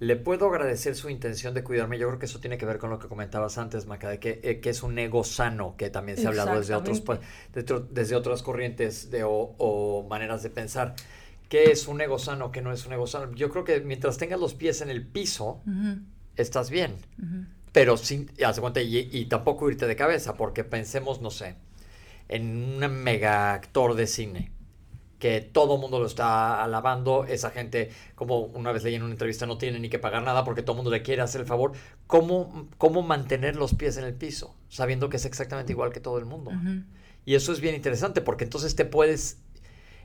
Le 0.00 0.16
puedo 0.16 0.48
agradecer 0.48 0.96
su 0.96 1.08
intención 1.08 1.54
de 1.54 1.62
cuidarme. 1.62 1.98
Yo 1.98 2.08
creo 2.08 2.18
que 2.18 2.26
eso 2.26 2.40
tiene 2.40 2.58
que 2.58 2.66
ver 2.66 2.78
con 2.78 2.90
lo 2.90 2.98
que 2.98 3.08
comentabas 3.08 3.58
antes, 3.58 3.86
Maca, 3.86 4.08
de 4.08 4.18
que, 4.18 4.40
eh, 4.42 4.60
es 4.62 4.82
un 4.82 4.98
ego 4.98 5.24
sano, 5.24 5.76
que 5.76 5.88
también 5.88 6.18
se 6.18 6.26
ha 6.26 6.30
hablado 6.30 6.58
desde, 6.58 6.74
otros, 6.74 7.02
desde, 7.90 8.16
otras 8.16 8.42
corrientes 8.42 9.10
de, 9.10 9.22
o 9.24 10.06
maneras 10.08 10.42
de 10.42 10.50
pensar 10.50 10.94
qué 11.48 11.70
es 11.70 11.86
un 11.86 12.00
ego 12.00 12.18
sano, 12.18 12.50
qué 12.50 12.62
no 12.62 12.72
es 12.72 12.84
un 12.86 12.92
ego 12.92 13.06
sano. 13.06 13.32
Yo 13.32 13.48
creo 13.50 13.64
que 13.64 13.80
mientras 13.80 14.18
tengas 14.18 14.40
los 14.40 14.54
pies 14.54 14.80
en 14.80 14.90
el 14.90 15.06
piso, 15.06 15.62
estás 16.36 16.70
bien. 16.70 16.94
Pero 17.72 17.96
sin, 17.96 18.30
cuenta, 18.60 18.80
y, 18.80 19.24
tampoco 19.26 19.68
irte 19.70 19.86
de 19.86 19.96
cabeza, 19.96 20.34
porque 20.34 20.64
pensemos, 20.64 21.20
no 21.20 21.30
sé, 21.30 21.56
en 22.28 22.82
un 22.82 23.02
mega 23.02 23.52
actor 23.52 23.94
de 23.94 24.06
cine 24.06 24.52
que 25.18 25.40
todo 25.40 25.76
el 25.76 25.80
mundo 25.80 25.98
lo 25.98 26.06
está 26.06 26.62
alabando, 26.62 27.24
esa 27.24 27.50
gente, 27.50 27.90
como 28.14 28.40
una 28.40 28.72
vez 28.72 28.84
leí 28.84 28.94
en 28.94 29.02
una 29.02 29.12
entrevista, 29.12 29.46
no 29.46 29.56
tiene 29.56 29.78
ni 29.78 29.88
que 29.88 29.98
pagar 29.98 30.22
nada 30.22 30.44
porque 30.44 30.60
todo 30.60 30.72
el 30.72 30.76
mundo 30.76 30.90
le 30.90 31.00
quiere 31.00 31.22
hacer 31.22 31.40
el 31.40 31.46
favor. 31.46 31.72
¿Cómo, 32.06 32.68
cómo 32.76 33.00
mantener 33.00 33.56
los 33.56 33.74
pies 33.74 33.96
en 33.96 34.04
el 34.04 34.12
piso, 34.12 34.54
sabiendo 34.68 35.08
que 35.08 35.16
es 35.16 35.24
exactamente 35.24 35.72
igual 35.72 35.92
que 35.94 36.00
todo 36.00 36.18
el 36.18 36.26
mundo? 36.26 36.52
Y 37.24 37.36
eso 37.36 37.52
es 37.52 37.60
bien 37.60 37.74
interesante 37.74 38.20
porque 38.20 38.44
entonces 38.44 38.76
te 38.76 38.84
puedes 38.84 39.38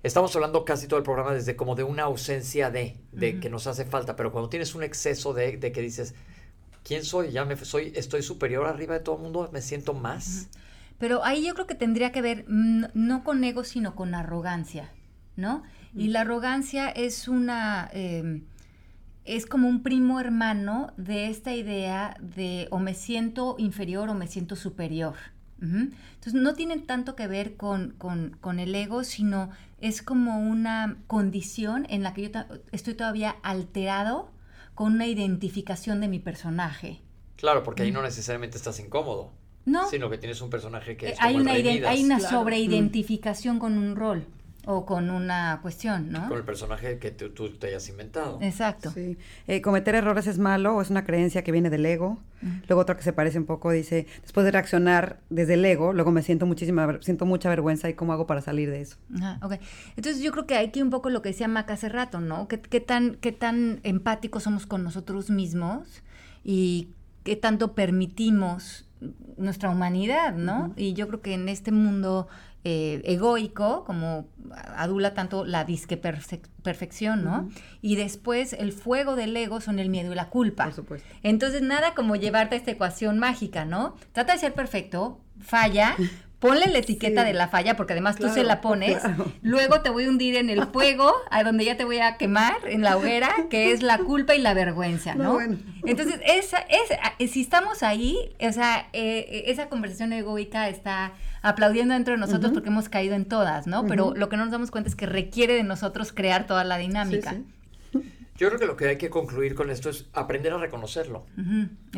estamos 0.03 0.35
hablando 0.35 0.65
casi 0.65 0.87
todo 0.87 0.97
el 0.97 1.03
programa 1.03 1.33
desde 1.33 1.55
como 1.55 1.75
de 1.75 1.83
una 1.83 2.03
ausencia 2.03 2.71
de, 2.71 2.97
de 3.11 3.39
que 3.39 3.49
nos 3.49 3.67
hace 3.67 3.85
falta, 3.85 4.15
pero 4.15 4.31
cuando 4.31 4.49
tienes 4.49 4.75
un 4.75 4.83
exceso 4.83 5.33
de, 5.33 5.57
de, 5.57 5.71
que 5.71 5.81
dices, 5.81 6.15
¿quién 6.83 7.03
soy? 7.03 7.31
Ya 7.31 7.45
me 7.45 7.55
soy, 7.57 7.91
estoy 7.95 8.23
superior 8.23 8.67
arriba 8.67 8.93
de 8.93 9.01
todo 9.01 9.15
el 9.15 9.21
mundo, 9.21 9.49
me 9.51 9.61
siento 9.61 9.93
más. 9.93 10.49
Pero 10.97 11.23
ahí 11.23 11.45
yo 11.45 11.53
creo 11.53 11.67
que 11.67 11.75
tendría 11.75 12.11
que 12.11 12.21
ver 12.21 12.45
no 12.47 13.23
con 13.23 13.43
ego, 13.43 13.63
sino 13.63 13.95
con 13.95 14.13
arrogancia, 14.15 14.91
¿no? 15.35 15.63
Y 15.95 16.09
la 16.09 16.21
arrogancia 16.21 16.89
es 16.89 17.27
una... 17.27 17.89
Em, 17.93 18.43
es 19.25 19.45
como 19.45 19.67
un 19.67 19.83
primo 19.83 20.19
hermano 20.19 20.91
de 20.97 21.29
esta 21.29 21.53
idea 21.53 22.17
de 22.19 22.67
o 22.71 22.79
me 22.79 22.95
siento 22.95 23.55
inferior 23.59 24.09
o 24.09 24.15
me 24.15 24.27
siento 24.27 24.55
superior. 24.55 25.15
Entonces 25.61 26.33
no 26.33 26.53
tienen 26.53 26.85
tanto 26.87 27.15
que 27.15 27.27
ver 27.27 27.55
con, 27.57 27.91
con, 27.97 28.59
el 28.59 28.73
ego, 28.73 29.03
sino 29.03 29.49
es 29.81 30.01
como 30.01 30.39
una 30.39 30.97
condición 31.07 31.85
en 31.89 32.03
la 32.03 32.13
que 32.13 32.29
yo 32.29 32.39
estoy 32.71 32.93
todavía 32.93 33.35
alterado 33.43 34.31
con 34.75 34.93
una 34.93 35.07
identificación 35.07 36.01
de 36.01 36.07
mi 36.07 36.19
personaje. 36.19 37.01
Claro, 37.35 37.63
porque 37.63 37.83
ahí 37.83 37.91
no 37.91 38.01
necesariamente 38.01 38.57
estás 38.57 38.79
incómodo. 38.79 39.31
No. 39.65 39.89
Sino 39.89 40.09
que 40.09 40.17
tienes 40.17 40.41
un 40.41 40.49
personaje 40.49 40.97
que 40.97 41.07
eh, 41.07 41.11
es 41.11 41.21
hay 41.21 41.33
como 41.33 41.43
una, 41.43 41.53
hay 41.53 42.03
una 42.03 42.19
sobreidentificación 42.19 43.59
con 43.59 43.77
un 43.77 43.95
rol 43.95 44.25
o 44.65 44.85
con 44.85 45.09
una 45.09 45.59
cuestión, 45.61 46.11
¿no? 46.11 46.27
Con 46.27 46.37
el 46.37 46.43
personaje 46.43 46.99
que 46.99 47.11
tú, 47.11 47.49
te 47.57 47.67
hayas 47.67 47.87
inventado. 47.89 48.39
Exacto. 48.41 48.91
Sí. 48.91 49.17
Eh, 49.47 49.61
cometer 49.61 49.95
errores 49.95 50.27
es 50.27 50.37
malo 50.37 50.75
o 50.75 50.81
es 50.81 50.89
una 50.89 51.05
creencia 51.05 51.43
que 51.43 51.51
viene 51.51 51.69
del 51.69 51.85
ego. 51.85 52.19
Luego 52.69 52.83
otro 52.83 52.95
que 52.95 53.03
se 53.03 53.11
parece 53.11 53.37
un 53.37 53.45
poco 53.45 53.69
dice, 53.69 54.07
después 54.21 54.45
de 54.45 54.51
reaccionar 54.51 55.19
desde 55.29 55.55
el 55.55 55.65
ego, 55.65 55.91
luego 55.91 56.11
me 56.11 56.21
siento 56.21 56.45
muchísima, 56.45 56.99
siento 57.01 57.25
mucha 57.25 57.49
vergüenza 57.49 57.89
y 57.89 57.95
cómo 57.95 58.13
hago 58.13 58.27
para 58.27 58.41
salir 58.41 58.69
de 58.69 58.79
eso. 58.79 58.95
Ajá, 59.15 59.39
okay. 59.41 59.59
Entonces 59.97 60.21
yo 60.21 60.31
creo 60.31 60.45
que 60.45 60.55
hay 60.55 60.71
que 60.71 60.81
un 60.81 60.89
poco 60.89 61.09
lo 61.09 61.21
que 61.21 61.29
decía 61.29 61.49
Mac 61.49 61.69
hace 61.71 61.89
rato, 61.89 62.21
¿no? 62.21 62.47
¿Qué, 62.47 62.61
qué, 62.61 62.79
tan, 62.79 63.15
qué 63.15 63.33
tan 63.33 63.81
empáticos 63.83 64.43
somos 64.43 64.65
con 64.65 64.83
nosotros 64.85 65.29
mismos 65.29 66.01
y 66.45 66.89
qué 67.23 67.35
tanto 67.35 67.73
permitimos 67.73 68.85
nuestra 69.37 69.69
humanidad, 69.69 70.35
¿no? 70.35 70.73
Y 70.75 70.93
yo 70.93 71.07
creo 71.07 71.21
que 71.21 71.33
en 71.33 71.49
este 71.49 71.71
mundo 71.71 72.27
eh, 72.65 73.01
egoico, 73.05 73.85
como 73.85 74.27
adula 74.55 75.13
tanto 75.13 75.45
la 75.45 75.65
disque 75.65 75.97
perfección, 75.97 77.23
¿no? 77.23 77.49
Y 77.81 77.95
después 77.95 78.53
el 78.53 78.71
fuego 78.71 79.15
del 79.15 79.35
ego 79.35 79.61
son 79.61 79.79
el 79.79 79.89
miedo 79.89 80.11
y 80.11 80.15
la 80.15 80.29
culpa. 80.29 80.65
Por 80.65 80.73
supuesto. 80.73 81.07
Entonces, 81.23 81.61
nada 81.61 81.93
como 81.93 82.15
llevarte 82.15 82.55
a 82.55 82.57
esta 82.57 82.71
ecuación 82.71 83.19
mágica, 83.19 83.65
¿no? 83.65 83.95
Trata 84.13 84.33
de 84.33 84.39
ser 84.39 84.53
perfecto, 84.53 85.21
falla, 85.39 85.95
ponle 86.39 86.67
la 86.67 86.79
etiqueta 86.79 87.23
de 87.23 87.33
la 87.33 87.49
falla, 87.49 87.75
porque 87.75 87.93
además 87.93 88.15
tú 88.15 88.29
se 88.29 88.43
la 88.43 88.61
pones. 88.61 89.01
Luego 89.41 89.81
te 89.81 89.89
voy 89.89 90.05
a 90.05 90.09
hundir 90.09 90.35
en 90.37 90.49
el 90.49 90.65
fuego, 90.67 91.13
a 91.29 91.43
donde 91.43 91.65
ya 91.65 91.77
te 91.77 91.83
voy 91.83 91.99
a 91.99 92.17
quemar, 92.17 92.55
en 92.65 92.81
la 92.81 92.97
hoguera, 92.97 93.29
que 93.49 93.71
es 93.71 93.83
la 93.83 93.97
culpa 93.99 94.35
y 94.35 94.39
la 94.39 94.53
vergüenza, 94.53 95.15
¿no? 95.15 95.39
Entonces, 95.85 96.19
esa, 96.25 96.59
es, 97.19 97.31
si 97.31 97.41
estamos 97.41 97.83
ahí, 97.83 98.35
o 98.41 98.51
sea, 98.51 98.87
eh, 98.93 99.43
esa 99.47 99.69
conversación 99.69 100.13
egoica 100.13 100.69
está 100.69 101.13
aplaudiendo 101.41 101.93
dentro 101.93 102.13
de 102.13 102.19
nosotros 102.19 102.51
porque 102.51 102.69
hemos 102.69 102.89
caído 102.89 103.15
en 103.15 103.25
todas, 103.25 103.67
¿no? 103.67 103.85
Pero 103.85 104.13
lo 104.15 104.29
que 104.29 104.37
no 104.37 104.43
nos 104.43 104.51
damos 104.51 104.71
cuenta 104.71 104.89
es 104.89 104.95
que 104.95 105.05
requiere 105.05 105.53
de 105.53 105.63
nosotros 105.63 106.11
crear 106.11 106.47
toda 106.47 106.63
la 106.63 106.77
dinámica. 106.77 107.35
Yo 108.39 108.47
creo 108.47 108.57
que 108.57 108.65
lo 108.67 108.77
que 108.77 108.87
hay 108.87 108.97
que 108.97 109.09
concluir 109.09 109.53
con 109.53 109.69
esto 109.69 109.89
es 109.89 110.05
aprender 110.13 110.53
a 110.53 110.57
reconocerlo. 110.57 111.25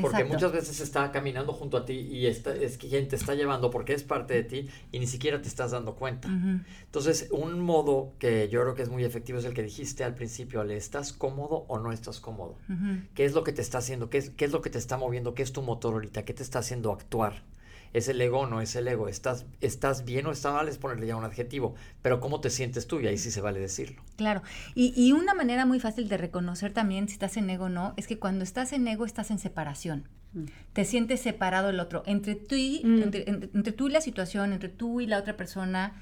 porque 0.02 0.24
muchas 0.24 0.52
veces 0.52 0.80
está 0.80 1.12
caminando 1.12 1.54
junto 1.54 1.78
a 1.78 1.86
ti 1.86 1.94
y 1.94 2.26
está, 2.26 2.56
es 2.56 2.80
quien 2.80 3.08
te 3.08 3.16
está 3.16 3.36
llevando 3.36 3.70
porque 3.70 3.94
es 3.94 4.02
parte 4.02 4.34
de 4.34 4.44
ti 4.44 4.70
y 4.92 4.98
ni 4.98 5.06
siquiera 5.06 5.40
te 5.40 5.48
estás 5.48 5.70
dando 5.70 5.94
cuenta. 5.94 6.30
Entonces, 6.84 7.28
un 7.30 7.60
modo 7.60 8.14
que 8.18 8.50
yo 8.50 8.62
creo 8.62 8.74
que 8.74 8.82
es 8.82 8.90
muy 8.90 9.04
efectivo 9.04 9.38
es 9.38 9.46
el 9.46 9.54
que 9.54 9.62
dijiste 9.62 10.04
al 10.04 10.16
principio, 10.16 10.64
¿le 10.64 10.78
estás 10.78 11.14
cómodo 11.14 11.66
o 11.68 11.78
no 11.78 11.92
estás 11.92 12.20
cómodo? 12.20 12.58
¿Qué 13.14 13.26
es 13.26 13.34
lo 13.34 13.44
que 13.44 13.54
te 13.54 13.62
está 13.62 13.78
haciendo? 13.78 14.10
¿Qué 14.10 14.18
es, 14.18 14.32
¿Qué 14.32 14.46
es 14.46 14.52
lo 14.52 14.64
que 14.64 14.72
te 14.72 14.80
está 14.80 14.98
moviendo? 14.98 15.36
¿Qué 15.36 15.44
es 15.44 15.54
tu 15.54 15.62
motor 15.62 15.94
ahorita? 15.94 16.26
¿Qué 16.26 16.34
te 16.34 16.42
está 16.42 16.58
haciendo 16.58 16.92
actuar? 16.92 17.44
¿Es 17.94 18.08
el 18.08 18.22
ego 18.22 18.40
o 18.40 18.48
no 18.48 18.62
es 18.62 18.76
el 18.76 18.88
ego? 18.88 19.08
¿Estás, 19.08 19.46
¿Estás 19.60 20.06
bien 20.06 20.26
o 20.26 20.32
está 20.32 20.52
mal? 20.52 20.68
Es 20.68 20.78
ponerle 20.78 21.08
ya 21.08 21.16
un 21.16 21.24
adjetivo. 21.24 21.76
Pero 22.02 22.20
¿cómo 22.20 22.40
te 22.40 22.50
sientes 22.50 22.88
tú? 22.88 23.00
Y 23.00 23.08
ahí 23.08 23.18
sí 23.18 23.32
se 23.32 23.42
vale 23.42 23.60
decirlo. 23.60 24.02
Claro. 24.16 24.42
Y, 24.76 24.94
y 24.96 25.12
una 25.12 25.34
manera 25.34 25.66
muy 25.66 25.80
fácil 25.80 26.08
de 26.08 26.18
reconocer 26.18 26.74
también 26.74 27.08
si 27.08 27.14
estás 27.14 27.38
en 27.38 27.50
ego 27.50 27.66
o 27.66 27.70
no, 27.70 27.94
es 27.98 28.08
que 28.08 28.18
cuando 28.20 28.44
estás 28.44 28.74
en 28.74 28.88
ego 28.88 29.06
estás 29.06 29.32
en 29.32 29.40
separación. 29.40 30.08
Mm. 30.34 30.46
Te 30.74 30.86
sientes 30.86 31.22
separado 31.22 31.68
del 31.68 31.80
otro. 31.80 32.04
Entre 32.06 32.36
tú, 32.36 32.56
y, 32.56 32.82
mm. 32.84 33.04
entre, 33.04 33.72
tú 33.74 33.90
y 33.90 33.92
la 33.92 34.02
situación, 34.02 34.54
entre 34.54 34.70
tú 34.70 35.02
y 35.02 35.08
la 35.08 35.18
otra 35.18 35.36
persona, 35.36 36.02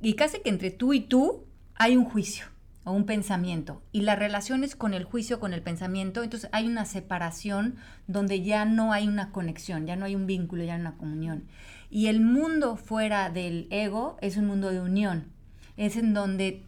y 0.00 0.14
casi 0.14 0.40
que 0.40 0.50
entre 0.50 0.70
tú 0.70 0.92
y 0.92 1.00
tú 1.00 1.44
hay 1.74 1.96
un 1.96 2.04
juicio 2.04 2.46
o 2.84 2.92
un 2.92 3.06
pensamiento 3.06 3.82
y 3.92 4.02
las 4.02 4.18
relaciones 4.18 4.76
con 4.76 4.94
el 4.94 5.04
juicio, 5.04 5.40
con 5.40 5.52
el 5.52 5.62
pensamiento, 5.62 6.22
entonces 6.22 6.48
hay 6.52 6.66
una 6.66 6.84
separación 6.84 7.76
donde 8.06 8.42
ya 8.42 8.64
no 8.64 8.92
hay 8.92 9.08
una 9.08 9.32
conexión, 9.32 9.86
ya 9.86 9.96
no 9.96 10.04
hay 10.04 10.14
un 10.14 10.26
vínculo, 10.26 10.64
ya 10.64 10.76
no 10.76 10.84
hay 10.84 10.88
una 10.88 10.98
comunión. 10.98 11.44
Y 11.90 12.06
el 12.08 12.20
mundo 12.20 12.76
fuera 12.76 13.30
del 13.30 13.68
ego 13.70 14.16
es 14.20 14.36
un 14.36 14.46
mundo 14.46 14.70
de 14.70 14.80
unión, 14.80 15.32
es 15.76 15.96
en 15.96 16.12
donde 16.14 16.62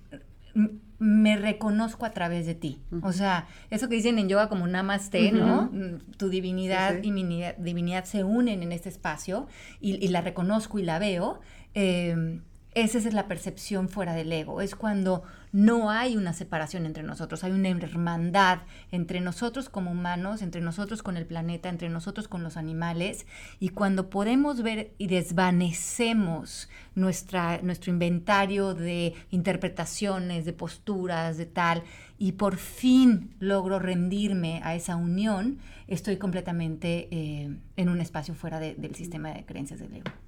me 0.98 1.36
reconozco 1.36 2.06
a 2.06 2.10
través 2.10 2.46
de 2.46 2.54
ti. 2.54 2.80
O 3.02 3.12
sea, 3.12 3.46
eso 3.70 3.88
que 3.88 3.96
dicen 3.96 4.18
en 4.18 4.28
yoga 4.28 4.48
como 4.48 4.66
namaste, 4.66 5.32
¿no? 5.32 5.70
Tu 6.16 6.30
divinidad 6.30 7.02
y 7.02 7.12
mi 7.12 7.42
divinidad 7.58 8.04
se 8.04 8.24
unen 8.24 8.62
en 8.62 8.72
este 8.72 8.88
espacio 8.88 9.46
y, 9.80 10.08
la 10.08 10.22
reconozco 10.22 10.78
y 10.78 10.82
la 10.82 10.98
veo. 10.98 11.40
Eh, 11.74 12.40
esa 12.76 12.98
es 12.98 13.14
la 13.14 13.26
percepción 13.26 13.88
fuera 13.88 14.14
del 14.14 14.30
ego. 14.30 14.60
Es 14.60 14.74
cuando 14.74 15.22
no 15.56 15.88
hay 15.88 16.18
una 16.18 16.34
separación 16.34 16.84
entre 16.84 17.02
nosotros, 17.02 17.42
hay 17.42 17.52
una 17.52 17.70
hermandad 17.70 18.58
entre 18.92 19.22
nosotros 19.22 19.70
como 19.70 19.90
humanos, 19.90 20.42
entre 20.42 20.60
nosotros 20.60 21.02
con 21.02 21.16
el 21.16 21.24
planeta, 21.24 21.70
entre 21.70 21.88
nosotros 21.88 22.28
con 22.28 22.42
los 22.42 22.58
animales, 22.58 23.24
y 23.58 23.70
cuando 23.70 24.10
podemos 24.10 24.62
ver 24.62 24.92
y 24.98 25.06
desvanecemos 25.06 26.68
nuestra, 26.94 27.62
nuestro 27.62 27.90
inventario 27.90 28.74
de 28.74 29.14
interpretaciones, 29.30 30.44
de 30.44 30.52
posturas, 30.52 31.38
de 31.38 31.46
tal, 31.46 31.84
y 32.18 32.32
por 32.32 32.58
fin 32.58 33.34
logro 33.40 33.78
rendirme 33.78 34.60
a 34.62 34.74
esa 34.74 34.96
unión, 34.96 35.58
estoy 35.86 36.18
completamente 36.18 37.08
eh, 37.10 37.56
en 37.76 37.88
un 37.88 38.02
espacio 38.02 38.34
fuera 38.34 38.60
del 38.60 38.94
sistema 38.94 39.30
de 39.30 39.46
creencias 39.46 39.80
del 39.80 39.94
ego. 39.94 40.25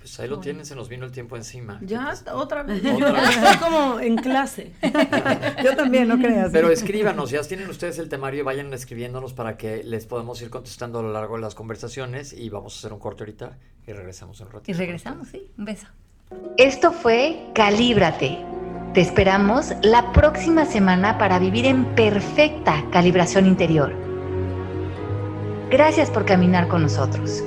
Pues 0.00 0.18
ahí 0.18 0.28
lo 0.28 0.40
tienes, 0.40 0.68
se 0.68 0.74
nos 0.74 0.88
vino 0.88 1.04
el 1.04 1.12
tiempo 1.12 1.36
encima. 1.36 1.78
Ya, 1.82 2.14
otra 2.32 2.62
vez. 2.64 2.82
Estoy 2.82 3.56
como 3.58 4.00
en 4.00 4.16
clase. 4.16 4.72
Yo 5.62 5.76
también, 5.76 6.08
no 6.08 6.18
creas. 6.18 6.50
Pero 6.52 6.70
escríbanos, 6.70 7.30
ya 7.30 7.42
tienen 7.42 7.68
ustedes 7.68 7.98
el 7.98 8.08
temario, 8.08 8.44
vayan 8.44 8.72
escribiéndonos 8.72 9.34
para 9.34 9.56
que 9.56 9.84
les 9.84 10.06
podamos 10.06 10.40
ir 10.40 10.50
contestando 10.50 11.00
a 11.00 11.02
lo 11.02 11.12
largo 11.12 11.36
de 11.36 11.42
las 11.42 11.54
conversaciones 11.54 12.32
y 12.32 12.48
vamos 12.48 12.74
a 12.74 12.78
hacer 12.78 12.92
un 12.92 12.98
corte 12.98 13.24
ahorita 13.24 13.58
y 13.86 13.92
regresamos 13.92 14.40
en 14.40 14.46
un 14.46 14.52
ratito. 14.54 14.70
Y 14.70 14.74
regresamos, 14.74 15.28
sí, 15.28 15.50
un 15.58 15.64
beso. 15.66 15.86
Esto 16.56 16.92
fue 16.92 17.50
Calíbrate. 17.54 18.38
Te 18.94 19.00
esperamos 19.00 19.72
la 19.82 20.12
próxima 20.12 20.64
semana 20.64 21.18
para 21.18 21.38
vivir 21.38 21.66
en 21.66 21.84
perfecta 21.94 22.84
calibración 22.90 23.46
interior. 23.46 23.94
Gracias 25.70 26.10
por 26.10 26.24
caminar 26.24 26.66
con 26.66 26.82
nosotros. 26.82 27.44